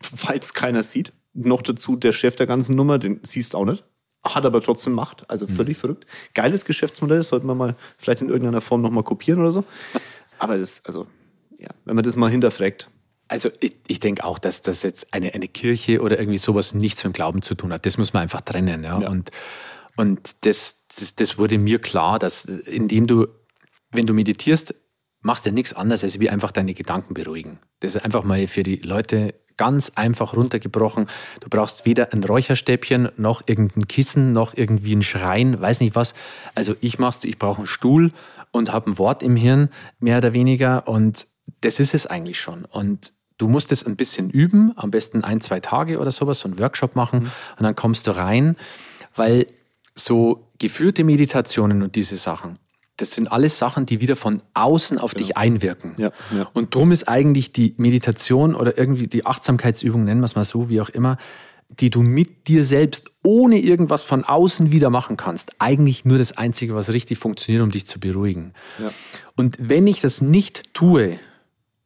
[0.00, 1.12] falls keiner sieht.
[1.32, 3.84] Noch dazu der Chef der ganzen Nummer, den siehst du auch nicht.
[4.24, 5.50] Hat aber trotzdem Macht, also mhm.
[5.50, 5.80] völlig mhm.
[5.80, 6.06] verrückt.
[6.34, 9.64] Geiles Geschäftsmodell, sollten wir mal vielleicht in irgendeiner Form nochmal kopieren oder so.
[10.38, 11.06] Aber das, also,
[11.58, 12.90] ja, wenn man das mal hinterfragt,
[13.28, 17.04] also ich, ich denke auch, dass das jetzt eine, eine Kirche oder irgendwie sowas nichts
[17.04, 17.86] mit dem Glauben zu tun hat.
[17.86, 18.84] Das muss man einfach trennen.
[18.84, 19.00] Ja?
[19.00, 19.08] ja.
[19.08, 19.30] Und,
[19.96, 23.26] und das, das, das wurde mir klar, dass indem du,
[23.90, 24.74] wenn du meditierst,
[25.22, 27.58] machst du ja nichts anderes, als wie einfach deine Gedanken beruhigen.
[27.80, 31.06] Das ist einfach mal für die Leute ganz einfach runtergebrochen.
[31.40, 36.14] Du brauchst weder ein Räucherstäbchen, noch irgendein Kissen, noch irgendwie ein Schrein, weiß nicht was.
[36.54, 38.12] Also ich mach's, ich brauche einen Stuhl
[38.50, 40.86] und habe ein Wort im Hirn, mehr oder weniger.
[40.86, 41.26] Und
[41.60, 42.64] das ist es eigentlich schon.
[42.64, 46.48] Und du musst es ein bisschen üben, am besten ein, zwei Tage oder sowas, so
[46.48, 47.30] einen Workshop machen mhm.
[47.58, 48.56] und dann kommst du rein,
[49.14, 49.46] weil
[49.94, 52.58] so geführte Meditationen und diese Sachen,
[52.96, 55.26] das sind alles Sachen, die wieder von außen auf genau.
[55.26, 55.94] dich einwirken.
[55.98, 56.48] Ja, ja.
[56.54, 60.68] Und drum ist eigentlich die Meditation oder irgendwie die Achtsamkeitsübung, nennen wir es mal so,
[60.68, 61.18] wie auch immer,
[61.68, 66.36] die du mit dir selbst ohne irgendwas von außen wieder machen kannst, eigentlich nur das
[66.36, 68.54] Einzige, was richtig funktioniert, um dich zu beruhigen.
[68.78, 68.92] Ja.
[69.34, 71.18] Und wenn ich das nicht tue,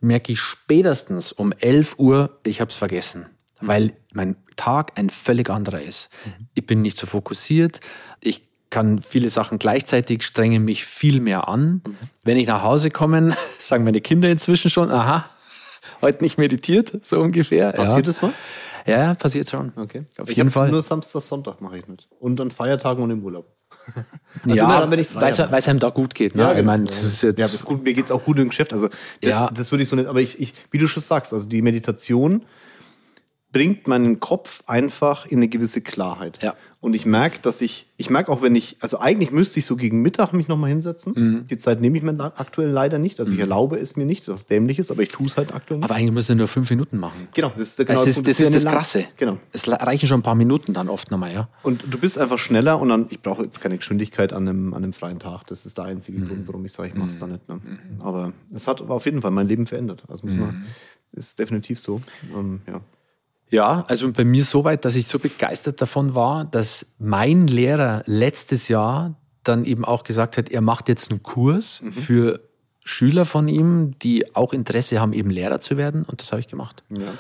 [0.01, 3.27] merke ich spätestens um 11 Uhr, ich habe es vergessen,
[3.61, 6.11] weil mein Tag ein völlig anderer ist.
[6.25, 6.49] Mhm.
[6.55, 7.81] Ich bin nicht so fokussiert,
[8.23, 11.83] ich kann viele Sachen gleichzeitig, strenge mich viel mehr an.
[11.85, 11.97] Mhm.
[12.23, 15.29] Wenn ich nach Hause komme, sagen meine Kinder inzwischen schon, aha,
[16.01, 17.73] heute nicht meditiert, so ungefähr.
[17.73, 18.03] Passiert ja.
[18.03, 18.33] das mal?
[18.87, 19.73] Ja, passiert schon.
[19.77, 20.07] Okay.
[20.19, 20.71] Auf ich jeden Fall.
[20.71, 22.09] Nur Samstag, Sonntag mache ich nicht.
[22.19, 23.55] Und an Feiertagen und im Urlaub.
[24.45, 26.37] Also ja, dann, weil es einem da gut geht.
[26.37, 26.43] Ne?
[26.43, 26.61] Ja, genau.
[26.61, 27.83] ich meine, das ist jetzt ja, das ist gut.
[27.83, 28.73] Mir geht's auch gut im Geschäft.
[28.73, 29.51] Also das, ja.
[29.53, 30.09] das würde ich so nicht.
[30.09, 32.43] Aber ich, ich, wie du schon sagst, also die Meditation
[33.53, 36.43] bringt meinen Kopf einfach in eine gewisse Klarheit.
[36.43, 36.55] Ja.
[36.83, 39.77] Und ich merke, dass ich, ich merke auch, wenn ich, also eigentlich müsste ich so
[39.77, 41.13] gegen Mittag mich nochmal hinsetzen.
[41.15, 41.47] Mhm.
[41.47, 43.19] Die Zeit nehme ich mir aktuell leider nicht.
[43.19, 43.43] Also ich mhm.
[43.43, 45.85] erlaube es mir nicht, was dämlich ist, aber ich tue es halt aktuell nicht.
[45.85, 47.29] Aber eigentlich müsste nur fünf Minuten machen.
[47.35, 49.05] Genau, das ist, genau, das, ist, das, ist das Krasse.
[49.19, 49.39] Genau.
[49.53, 51.49] Es reichen schon ein paar Minuten dann oft nochmal, ja.
[51.63, 54.83] Und du bist einfach schneller und dann, ich brauche jetzt keine Geschwindigkeit an einem, an
[54.83, 55.47] einem freien Tag.
[55.49, 56.29] Das ist der einzige mhm.
[56.29, 57.47] Grund, warum ich sage, ich mache es da nicht.
[57.47, 57.57] Ne?
[57.57, 58.01] Mhm.
[58.01, 60.05] Aber es hat auf jeden Fall mein Leben verändert.
[60.09, 60.65] Also muss man, mhm.
[61.13, 62.01] ist definitiv so.
[62.35, 62.81] Um, ja.
[63.51, 68.03] Ja, also bei mir so weit, dass ich so begeistert davon war, dass mein Lehrer
[68.07, 71.93] letztes Jahr dann eben auch gesagt hat, er macht jetzt einen Kurs mhm.
[71.93, 72.41] für
[72.85, 76.05] Schüler von ihm, die auch Interesse haben, eben Lehrer zu werden.
[76.05, 76.83] Und das habe ich gemacht.
[76.91, 77.13] Ja.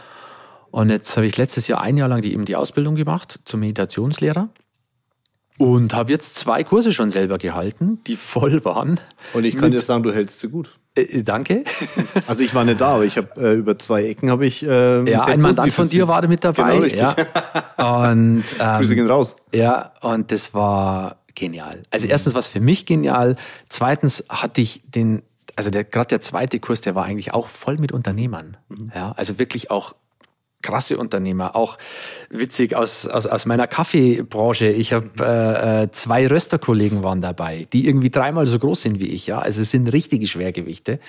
[0.71, 3.61] Und jetzt habe ich letztes Jahr ein Jahr lang die, eben die Ausbildung gemacht zum
[3.61, 4.49] Meditationslehrer.
[5.59, 8.99] Und habe jetzt zwei Kurse schon selber gehalten, die voll waren.
[9.35, 10.80] Und ich kann dir sagen, du hältst sie gut.
[10.95, 11.65] Äh, äh, danke.
[12.27, 14.63] Also ich war nicht da, aber ich habe äh, über zwei Ecken habe ich.
[14.63, 16.71] Äh, ja, ein Mandant von dir war mit dabei.
[16.71, 17.01] Genau, richtig.
[17.01, 17.15] Ja.
[18.11, 19.37] Und ähm, Grüße gehen raus.
[19.53, 21.83] Ja, und das war genial.
[21.91, 23.37] Also erstens war es für mich genial.
[23.69, 25.23] Zweitens hatte ich den,
[25.57, 28.57] also gerade der zweite Kurs, der war eigentlich auch voll mit Unternehmern.
[28.69, 28.93] Mhm.
[28.95, 29.95] Ja, also wirklich auch
[30.63, 31.79] krasse Unternehmer, auch
[32.29, 34.69] witzig aus, aus, aus meiner Kaffeebranche.
[34.69, 39.09] Ich habe äh, äh, zwei Rösterkollegen waren dabei, die irgendwie dreimal so groß sind wie
[39.09, 39.27] ich.
[39.27, 41.01] Ja, also es sind richtige Schwergewichte.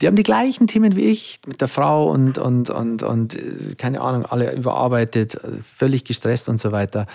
[0.00, 3.74] Die haben die gleichen Themen wie ich mit der Frau und und und und äh,
[3.76, 7.06] keine Ahnung, alle überarbeitet, völlig gestresst und so weiter.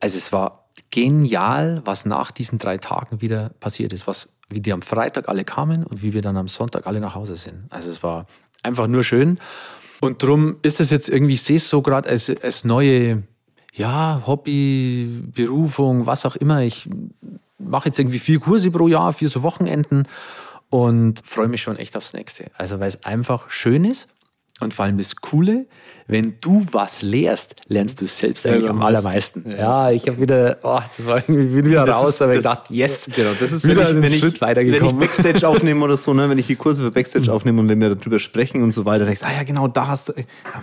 [0.00, 4.72] Also es war genial, was nach diesen drei Tagen wieder passiert ist, was wie die
[4.72, 7.66] am Freitag alle kamen und wie wir dann am Sonntag alle nach Hause sind.
[7.70, 8.26] Also es war
[8.62, 9.38] einfach nur schön.
[10.00, 13.22] Und darum ist es jetzt irgendwie, ich sehe es so gerade als, als neue,
[13.72, 16.62] ja, Hobby, Berufung, was auch immer.
[16.62, 16.88] Ich
[17.58, 20.06] mache jetzt irgendwie vier Kurse pro Jahr, vier so Wochenenden
[20.70, 22.46] und freue mich schon echt aufs nächste.
[22.56, 24.08] Also weil es einfach schön ist
[24.60, 25.66] und vor allem das Coole,
[26.06, 29.44] wenn du was lehrst, lernst du es selbst eigentlich ja, am allermeisten.
[29.48, 32.38] Ja, ja ich habe wieder, oh, das war irgendwie wieder das raus, ist, aber das,
[32.38, 35.00] ich dachte, yes, genau, das ist wieder wenn ich, einen Schritt weitergekommen.
[35.00, 37.32] Wenn ich Backstage aufnehme oder so, ne, wenn ich die Kurse für Backstage mhm.
[37.32, 39.66] aufnehme und wenn wir darüber sprechen und so weiter, dann denkst du, ah ja, genau,
[39.66, 40.12] da hast du,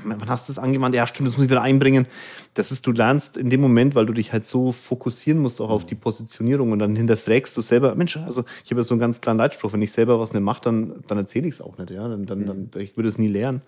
[0.03, 0.95] wann hast du das angewandt?
[0.95, 2.07] Ja, stimmt, das muss ich wieder einbringen.
[2.53, 5.69] Das ist, du lernst in dem Moment, weil du dich halt so fokussieren musst auch
[5.69, 8.99] auf die Positionierung und dann hinterfragst du selber, Mensch, also ich habe ja so einen
[8.99, 11.77] ganz kleinen Leitspruch, wenn ich selber was nicht mache, dann, dann erzähle ich es auch
[11.77, 13.61] nicht, ja, dann, dann, dann ich würde es nie lernen.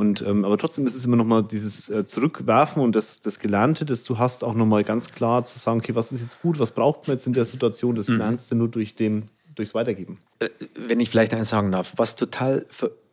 [0.00, 3.84] Und, ähm, aber trotzdem ist es immer nochmal dieses äh, Zurückwerfen und das, das Gelernte,
[3.84, 6.70] das du hast, auch nochmal ganz klar zu sagen, okay, was ist jetzt gut, was
[6.70, 8.16] braucht man jetzt in der Situation, das mhm.
[8.16, 10.16] lernst du nur durch den, durchs Weitergeben.
[10.38, 12.64] Äh, wenn ich vielleicht eins sagen darf, was total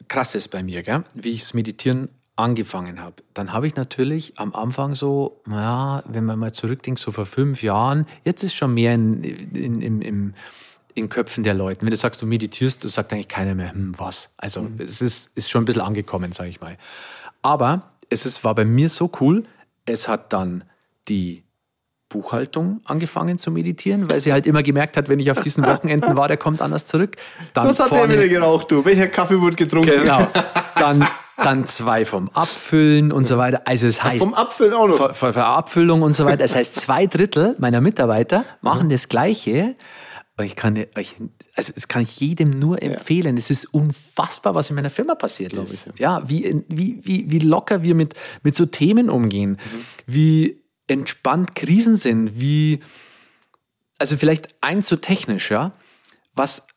[0.07, 1.03] krass ist bei mir, gell?
[1.13, 2.07] wie ich das Meditieren
[2.38, 7.11] angefangen habe, dann habe ich natürlich am Anfang so, ja, wenn man mal zurückdenkt, so
[7.11, 10.33] vor fünf Jahren, jetzt ist schon mehr in, in, in, im
[10.98, 11.82] in Köpfen der Leute.
[11.82, 14.34] Wenn du sagst, du meditierst, du sagt eigentlich keiner mehr, hm, was.
[14.38, 14.80] Also mhm.
[14.80, 16.78] es ist, ist schon ein bisschen angekommen, sage ich mal.
[17.43, 19.43] Aber es ist, war bei mir so cool,
[19.86, 20.64] es hat dann
[21.08, 21.43] die
[22.10, 26.18] Buchhaltung angefangen zu meditieren, weil sie halt immer gemerkt hat, wenn ich auf diesen Wochenenden
[26.18, 27.16] war, der kommt anders zurück.
[27.54, 28.84] Dann Was hat vorne, der wieder geraucht, du?
[28.84, 29.91] Welcher Kaffee wurde getrunken?
[30.02, 30.28] Genau.
[30.76, 33.64] Dann, dann zwei vom Abfüllen und so weiter.
[33.66, 34.24] Also es heißt...
[34.24, 35.16] Vom Abfüllen auch noch?
[35.16, 36.38] Von der Abfüllung und so weiter.
[36.38, 38.91] Das heißt, zwei Drittel meiner Mitarbeiter machen mhm.
[38.91, 39.76] das Gleiche
[40.45, 41.15] ich kann euch,
[41.55, 43.35] also es kann ich jedem nur empfehlen.
[43.35, 43.39] Ja.
[43.39, 45.88] Es ist unfassbar, was in meiner Firma passiert Glaube ist.
[45.88, 46.19] Ich, ja.
[46.19, 48.13] ja, wie, wie, wie, wie locker wir mit,
[48.43, 49.85] mit so Themen umgehen, mhm.
[50.05, 52.81] wie entspannt Krisen sind, wie,
[53.97, 55.73] also vielleicht eins so technisch, ja,
[56.35, 56.67] was,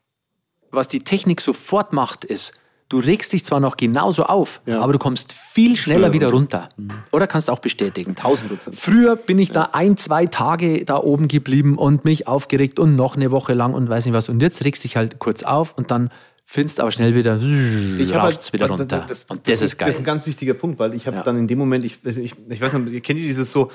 [0.71, 2.55] was die Technik sofort macht, ist,
[2.91, 4.81] du regst dich zwar noch genauso auf, ja.
[4.81, 6.69] aber du kommst viel schneller Schnell wieder runter.
[6.77, 6.91] Mhm.
[7.13, 8.11] Oder kannst auch bestätigen.
[8.11, 8.77] 1000 Prozent.
[8.77, 13.17] Früher bin ich da ein, zwei Tage da oben geblieben und mich aufgeregt und noch
[13.17, 14.29] eine Woche lang und weiß nicht was.
[14.29, 16.11] Und jetzt regst dich halt kurz auf und dann
[16.45, 18.85] findest aber schnell wieder, ich halt, wieder runter.
[18.85, 19.87] Das, das, und das, das, ist geil.
[19.87, 21.23] Das ist ein ganz wichtiger Punkt, weil ich habe ja.
[21.23, 23.71] dann in dem Moment, ich, ich, ich weiß nicht, kennt ihr dieses so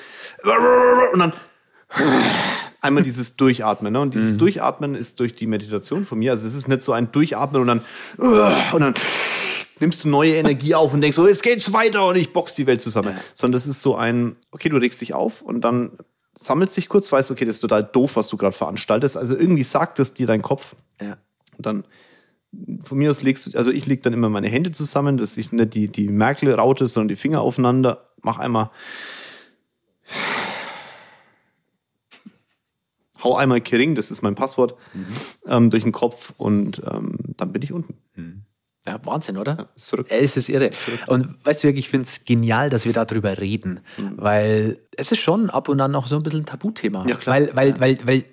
[1.14, 1.32] und dann
[2.86, 3.94] einmal dieses Durchatmen.
[3.94, 4.00] Ne?
[4.00, 4.38] Und dieses mhm.
[4.40, 6.32] Durchatmen ist durch die Meditation von mir.
[6.32, 7.82] Also es ist nicht so ein Durchatmen und dann
[8.18, 8.94] und dann
[9.80, 12.68] nimmst du neue Energie auf und denkst, so, jetzt geht's weiter und ich box die
[12.68, 13.16] Welt zusammen.
[13.16, 13.22] Ja.
[13.34, 15.92] Sondern das ist so ein, okay, du regst dich auf und dann
[16.38, 19.18] sammelst dich kurz, weißt, okay, das ist total doof, was du gerade veranstaltest.
[19.18, 20.76] Also irgendwie sagt es dir dein Kopf.
[21.02, 21.18] Ja.
[21.58, 21.84] Und dann
[22.84, 25.52] von mir aus legst du, also ich leg dann immer meine Hände zusammen, dass ich
[25.52, 28.70] nicht die, die Merkel-Raute, sondern die Finger aufeinander, mach einmal
[33.26, 35.06] hau einmal Kering, das ist mein Passwort, mhm.
[35.48, 37.96] ähm, durch den Kopf und ähm, dann bin ich unten.
[38.16, 38.44] Mhm.
[38.88, 39.56] Ja, Wahnsinn, oder?
[39.58, 40.12] Ja, ist verrückt.
[40.12, 40.70] Es ist irre.
[41.08, 44.14] Und weißt du, ich finde es genial, dass wir darüber reden, mhm.
[44.18, 47.04] weil es ist schon ab und an noch so ein bisschen ein Tabuthema.
[47.08, 47.36] Ja, klar.
[47.36, 47.80] Weil, weil, ja.
[47.80, 48.26] weil, weil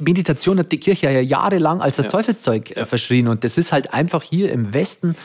[0.00, 2.12] Meditation hat die Kirche ja jahrelang als das ja.
[2.12, 5.16] Teufelszeug äh, verschrien und das ist halt einfach hier im Westen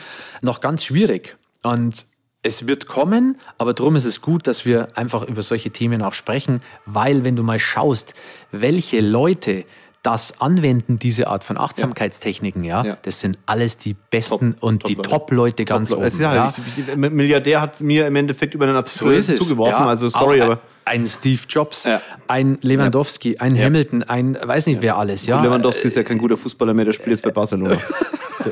[0.42, 1.36] noch ganz schwierig.
[1.62, 2.06] Und
[2.42, 6.12] es wird kommen, aber darum ist es gut, dass wir einfach über solche Themen auch
[6.12, 8.14] sprechen, weil wenn du mal schaust,
[8.50, 9.64] welche Leute
[10.02, 12.98] das anwenden, diese Art von Achtsamkeitstechniken, ja, ja.
[13.02, 16.20] das sind alles die besten Top, und Top die Top-Leute ganz Top oben.
[16.20, 16.54] Ja, ja.
[16.76, 21.06] Ich, Milliardär hat mir im Endeffekt über einen Artikel so zugeworfen, also sorry, aber ein
[21.06, 22.02] Steve Jobs, ja.
[22.26, 23.66] ein Lewandowski, ein ja.
[23.66, 25.36] Hamilton, ein weiß nicht wer alles, ja.
[25.36, 27.76] Und Lewandowski ist ja kein guter Fußballer mehr, der spielt jetzt bei Barcelona.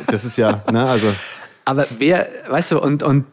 [0.07, 1.12] das ist ja, ne, also
[1.64, 3.24] aber wer, weißt du, und, und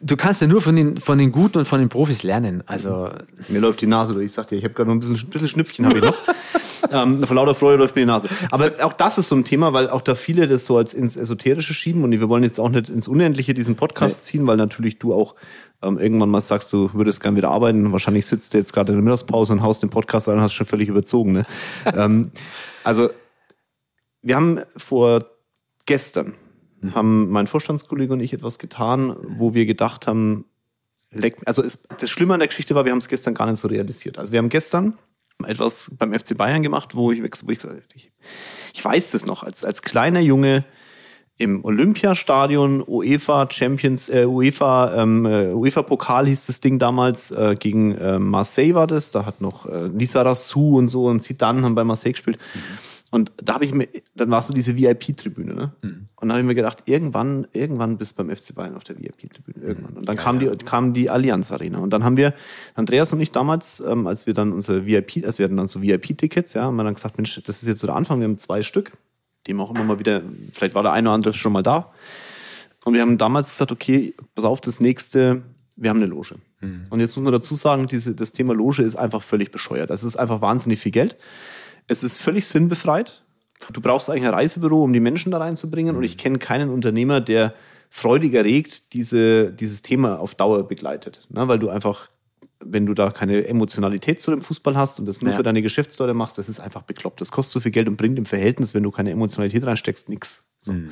[0.00, 2.62] du kannst ja nur von den, von den Guten und von den Profis lernen.
[2.66, 3.10] Also
[3.48, 4.26] Mir läuft die Nase durch.
[4.26, 6.16] Ich sag dir, ich habe gerade noch ein bisschen, ein bisschen Schnüpfchen habe ich noch.
[6.90, 8.28] ähm, vor lauter Freude läuft mir die Nase.
[8.50, 11.16] Aber auch das ist so ein Thema, weil auch da viele das so als ins
[11.16, 14.30] Esoterische schieben und wir wollen jetzt auch nicht ins Unendliche diesen Podcast nee.
[14.30, 15.34] ziehen, weil natürlich du auch
[15.82, 17.92] ähm, irgendwann mal sagst, du würdest gern wieder arbeiten.
[17.92, 20.54] Wahrscheinlich sitzt du jetzt gerade in der Mittagspause und haust den Podcast an und hast
[20.54, 21.32] schon völlig überzogen.
[21.32, 21.46] Ne?
[21.94, 22.30] ähm,
[22.84, 23.10] also
[24.22, 25.24] wir haben vor
[25.86, 26.34] gestern
[26.94, 30.44] haben mein Vorstandskollege und ich etwas getan, wo wir gedacht haben,
[31.44, 33.68] also es, das Schlimme an der Geschichte war, wir haben es gestern gar nicht so
[33.68, 34.18] realisiert.
[34.18, 34.98] Also wir haben gestern
[35.44, 37.58] etwas beim FC Bayern gemacht, wo ich, wo ich,
[37.94, 38.12] ich,
[38.74, 40.64] ich weiß das noch, als, als kleiner Junge
[41.38, 47.56] im Olympiastadion UEFA Champions äh, UEFA ähm, äh, UEFA Pokal hieß das Ding damals äh,
[47.58, 51.62] gegen äh, Marseille war das da hat noch äh, Lisa Rassou und so und Zidane
[51.62, 52.95] haben bei Marseille gespielt mhm.
[53.16, 56.06] Und da habe ich mir dann war so diese VIP Tribüne ne mhm.
[56.16, 58.96] und da habe ich mir gedacht irgendwann irgendwann bist du beim FC Bayern auf der
[58.98, 60.52] VIP Tribüne irgendwann und dann ja, kam ja.
[60.52, 62.34] die kam die Allianz Arena und dann haben wir
[62.74, 65.82] Andreas und ich damals ähm, als wir dann unsere VIP also wir hatten dann so
[65.82, 68.28] VIP Tickets ja haben wir dann gesagt Mensch das ist jetzt so der Anfang wir
[68.28, 68.92] haben zwei Stück
[69.46, 71.92] dem auch immer mal wieder, vielleicht war der eine oder andere schon mal da.
[72.84, 75.42] Und wir haben damals gesagt, okay, pass auf, das nächste,
[75.76, 76.36] wir haben eine Loge.
[76.60, 76.82] Mhm.
[76.90, 79.90] Und jetzt muss man dazu sagen, diese, das Thema Loge ist einfach völlig bescheuert.
[79.90, 81.16] Es ist einfach wahnsinnig viel Geld.
[81.86, 83.24] Es ist völlig sinnbefreit.
[83.72, 85.92] Du brauchst eigentlich ein Reisebüro, um die Menschen da reinzubringen.
[85.92, 85.98] Mhm.
[85.98, 87.54] Und ich kenne keinen Unternehmer, der
[87.90, 91.26] freudig erregt diese, dieses Thema auf Dauer begleitet.
[91.30, 91.48] Ne?
[91.48, 92.08] Weil du einfach
[92.60, 95.36] wenn du da keine Emotionalität zu dem Fußball hast und das nur ja.
[95.36, 97.20] für deine Geschäftsleute machst, das ist einfach bekloppt.
[97.20, 100.46] Das kostet so viel Geld und bringt im Verhältnis, wenn du keine Emotionalität reinsteckst, nichts.
[100.60, 100.72] So.
[100.72, 100.90] Mhm.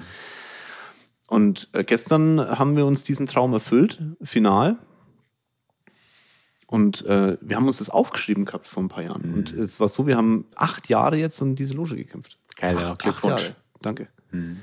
[1.26, 4.78] Und äh, gestern haben wir uns diesen Traum erfüllt, final.
[6.74, 9.28] Und äh, wir haben uns das aufgeschrieben gehabt vor ein paar Jahren.
[9.28, 9.34] Mhm.
[9.34, 12.36] Und es war so, wir haben acht Jahre jetzt um diese Loge gekämpft.
[12.56, 13.52] Geil, ja, Glückwunsch.
[13.80, 14.08] Danke.
[14.32, 14.56] Mhm.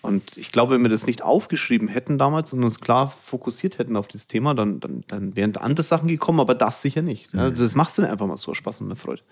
[0.00, 3.96] Und ich glaube, wenn wir das nicht aufgeschrieben hätten damals und uns klar fokussiert hätten
[3.96, 7.34] auf dieses Thema, dann, dann, dann wären andere Sachen gekommen, aber das sicher nicht.
[7.34, 7.56] Mhm.
[7.58, 9.22] Das macht dann einfach mal so Spaß und eine Freude.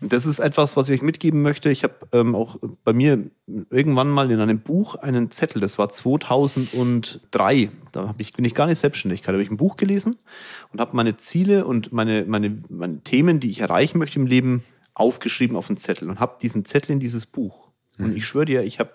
[0.00, 1.70] Und das ist etwas, was ich euch mitgeben möchte.
[1.70, 3.30] Ich habe ähm, auch bei mir
[3.68, 8.54] irgendwann mal in einem Buch einen Zettel, das war 2003, da hab ich, bin ich
[8.54, 10.16] gar nicht selbstständig, da habe ich ein Buch gelesen
[10.72, 14.64] und habe meine Ziele und meine, meine, meine Themen, die ich erreichen möchte im Leben,
[14.94, 17.68] aufgeschrieben auf einen Zettel und habe diesen Zettel in dieses Buch.
[17.98, 18.04] Mhm.
[18.06, 18.92] Und ich schwöre dir, ich habe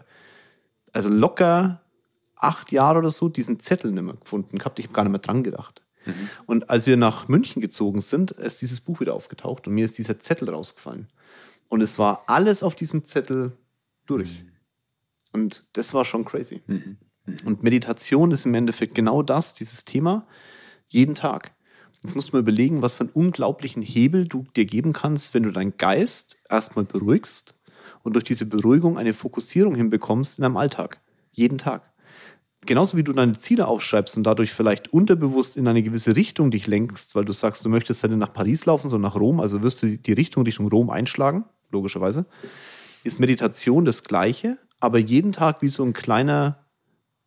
[0.91, 1.81] also locker
[2.35, 4.79] acht Jahre oder so diesen Zettel nicht mehr gefunden gehabt.
[4.79, 5.81] Ich habe gar nicht mehr dran gedacht.
[6.05, 6.29] Mhm.
[6.45, 9.97] Und als wir nach München gezogen sind, ist dieses Buch wieder aufgetaucht und mir ist
[9.97, 11.07] dieser Zettel rausgefallen.
[11.67, 13.57] Und es war alles auf diesem Zettel
[14.05, 14.43] durch.
[14.43, 14.51] Mhm.
[15.33, 16.61] Und das war schon crazy.
[16.67, 16.97] Mhm.
[17.25, 17.37] mhm.
[17.45, 20.27] Und Meditation ist im Endeffekt genau das, dieses Thema,
[20.87, 21.53] jeden Tag.
[22.03, 25.41] Jetzt musst du mal überlegen, was für einen unglaublichen Hebel du dir geben kannst, wenn
[25.41, 27.55] du deinen Geist erstmal beruhigst
[28.03, 31.01] und durch diese Beruhigung eine Fokussierung hinbekommst in deinem Alltag.
[31.31, 31.91] Jeden Tag.
[32.65, 36.67] Genauso wie du deine Ziele aufschreibst und dadurch vielleicht unterbewusst in eine gewisse Richtung dich
[36.67, 39.83] lenkst, weil du sagst, du möchtest halt nach Paris laufen, sondern nach Rom, also wirst
[39.83, 42.25] du die Richtung Richtung Rom einschlagen, logischerweise,
[43.03, 46.65] ist Meditation das Gleiche, aber jeden Tag wie so ein kleiner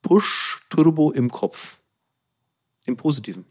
[0.02, 1.78] Push-Turbo im Kopf.
[2.86, 3.44] Im Positiven.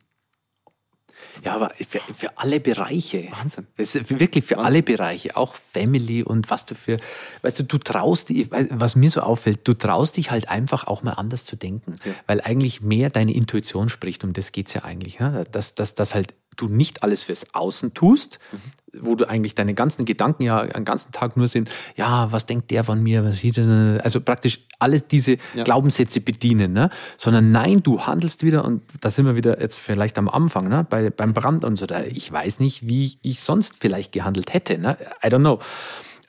[1.44, 3.28] Ja, aber für, für alle Bereiche.
[3.32, 3.68] Wahnsinn.
[3.78, 4.66] Das ist wirklich für Wahnsinn.
[4.66, 6.98] alle Bereiche, auch Family und was du für,
[7.42, 11.04] weißt du, du traust dich, was mir so auffällt, du traust dich halt einfach auch
[11.04, 12.12] mal anders zu denken, ja.
[12.26, 15.46] weil eigentlich mehr deine Intuition spricht, um das geht's ja eigentlich, ne?
[15.52, 19.74] dass, dass, dass halt du nicht alles fürs Außen tust, mhm wo du eigentlich deine
[19.74, 23.40] ganzen Gedanken ja den ganzen Tag nur sind, ja, was denkt der von mir, was
[23.40, 25.64] sieht er, also praktisch alle diese ja.
[25.64, 26.90] Glaubenssätze bedienen, ne?
[27.18, 30.86] sondern nein, du handelst wieder und da sind wir wieder jetzt vielleicht am Anfang, ne?
[30.90, 34.78] Bei, beim Brand und so, da, ich weiß nicht, wie ich sonst vielleicht gehandelt hätte,
[34.78, 34.98] ne?
[35.24, 35.60] I don't know.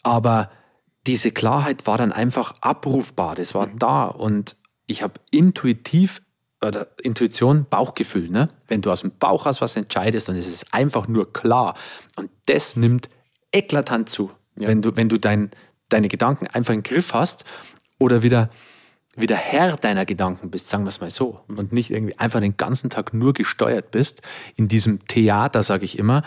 [0.02, 0.50] Aber
[1.06, 3.78] diese Klarheit war dann einfach abrufbar, das war mhm.
[3.78, 4.56] da und
[4.86, 6.22] ich habe intuitiv
[6.62, 8.48] oder Intuition, Bauchgefühl, ne?
[8.66, 11.76] Wenn du aus dem Bauch aus was entscheidest, dann ist es einfach nur klar.
[12.16, 13.08] Und das nimmt
[13.52, 14.68] eklatant zu, ja.
[14.68, 15.50] wenn du, wenn du dein,
[15.88, 17.44] deine Gedanken einfach im Griff hast
[17.98, 18.50] oder wieder,
[19.14, 21.58] wieder Herr deiner Gedanken bist, sagen wir es mal so, mhm.
[21.58, 24.22] und nicht irgendwie einfach den ganzen Tag nur gesteuert bist
[24.56, 26.22] in diesem Theater, sage ich immer,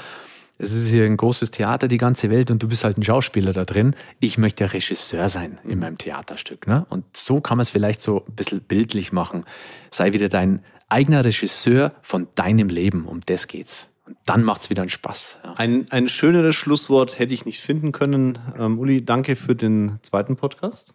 [0.61, 3.51] es ist hier ein großes Theater, die ganze Welt, und du bist halt ein Schauspieler
[3.51, 3.95] da drin.
[4.19, 6.67] Ich möchte Regisseur sein in meinem Theaterstück.
[6.67, 6.85] Ne?
[6.89, 9.45] Und so kann man es vielleicht so ein bisschen bildlich machen.
[9.89, 13.05] Sei wieder dein eigener Regisseur von deinem Leben.
[13.05, 13.87] Um das geht's.
[14.05, 15.39] Und dann macht es wieder einen Spaß.
[15.43, 15.53] Ja.
[15.53, 18.37] Ein, ein schöneres Schlusswort hätte ich nicht finden können.
[18.57, 20.93] Ähm, Uli, danke für den zweiten Podcast.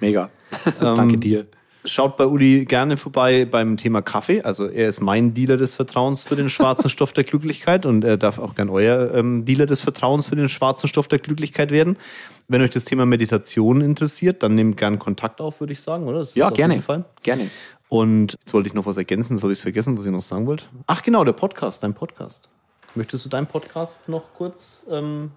[0.00, 0.30] Mega.
[0.80, 1.46] danke dir.
[1.88, 4.42] Schaut bei Uli gerne vorbei beim Thema Kaffee.
[4.42, 8.16] Also er ist mein Dealer des Vertrauens für den schwarzen Stoff der Glücklichkeit und er
[8.16, 11.96] darf auch gern euer ähm, Dealer des Vertrauens für den schwarzen Stoff der Glücklichkeit werden.
[12.46, 16.22] Wenn euch das Thema Meditation interessiert, dann nehmt gern Kontakt auf, würde ich sagen, oder?
[16.34, 16.82] ja, gerne.
[17.22, 17.50] Gerne.
[17.88, 20.46] Und jetzt wollte ich noch was ergänzen, das habe ich vergessen, was ich noch sagen
[20.46, 20.64] wollte.
[20.86, 22.48] Ach genau, der Podcast, dein Podcast.
[22.94, 25.30] Möchtest du deinen Podcast noch kurz ähm,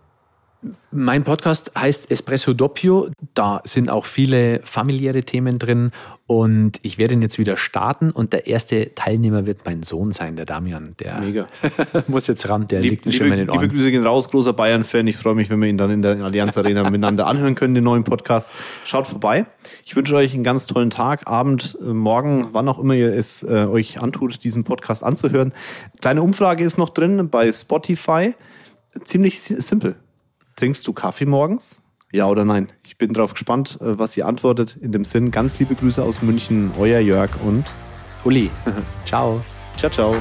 [0.91, 3.09] mein Podcast heißt Espresso Doppio.
[3.33, 5.91] Da sind auch viele familiäre Themen drin
[6.27, 10.35] und ich werde ihn jetzt wieder starten und der erste Teilnehmer wird mein Sohn sein,
[10.35, 10.95] der Damian.
[10.99, 11.47] Der Mega.
[12.07, 13.61] muss jetzt ran, der Lieb, liegt mir schon in den Ohren.
[13.61, 15.07] Liebe Grüße gehen raus, großer Bayern-Fan.
[15.07, 17.83] Ich freue mich, wenn wir ihn dann in der Allianz Arena miteinander anhören können, den
[17.83, 18.53] neuen Podcast.
[18.85, 19.47] Schaut vorbei.
[19.83, 23.43] Ich wünsche euch einen ganz tollen Tag, Abend, äh, Morgen, wann auch immer ihr es
[23.43, 25.53] äh, euch antut, diesen Podcast anzuhören.
[26.01, 28.35] Kleine Umfrage ist noch drin bei Spotify.
[29.03, 29.95] Ziemlich simpel.
[30.61, 31.81] Trinkst du Kaffee morgens?
[32.11, 32.71] Ja oder nein?
[32.85, 34.77] Ich bin drauf gespannt, äh, was sie antwortet.
[34.79, 37.65] In dem Sinn, ganz liebe Grüße aus München, euer Jörg und
[38.23, 38.51] Uli.
[39.05, 39.43] ciao.
[39.75, 40.15] Ciao, ciao.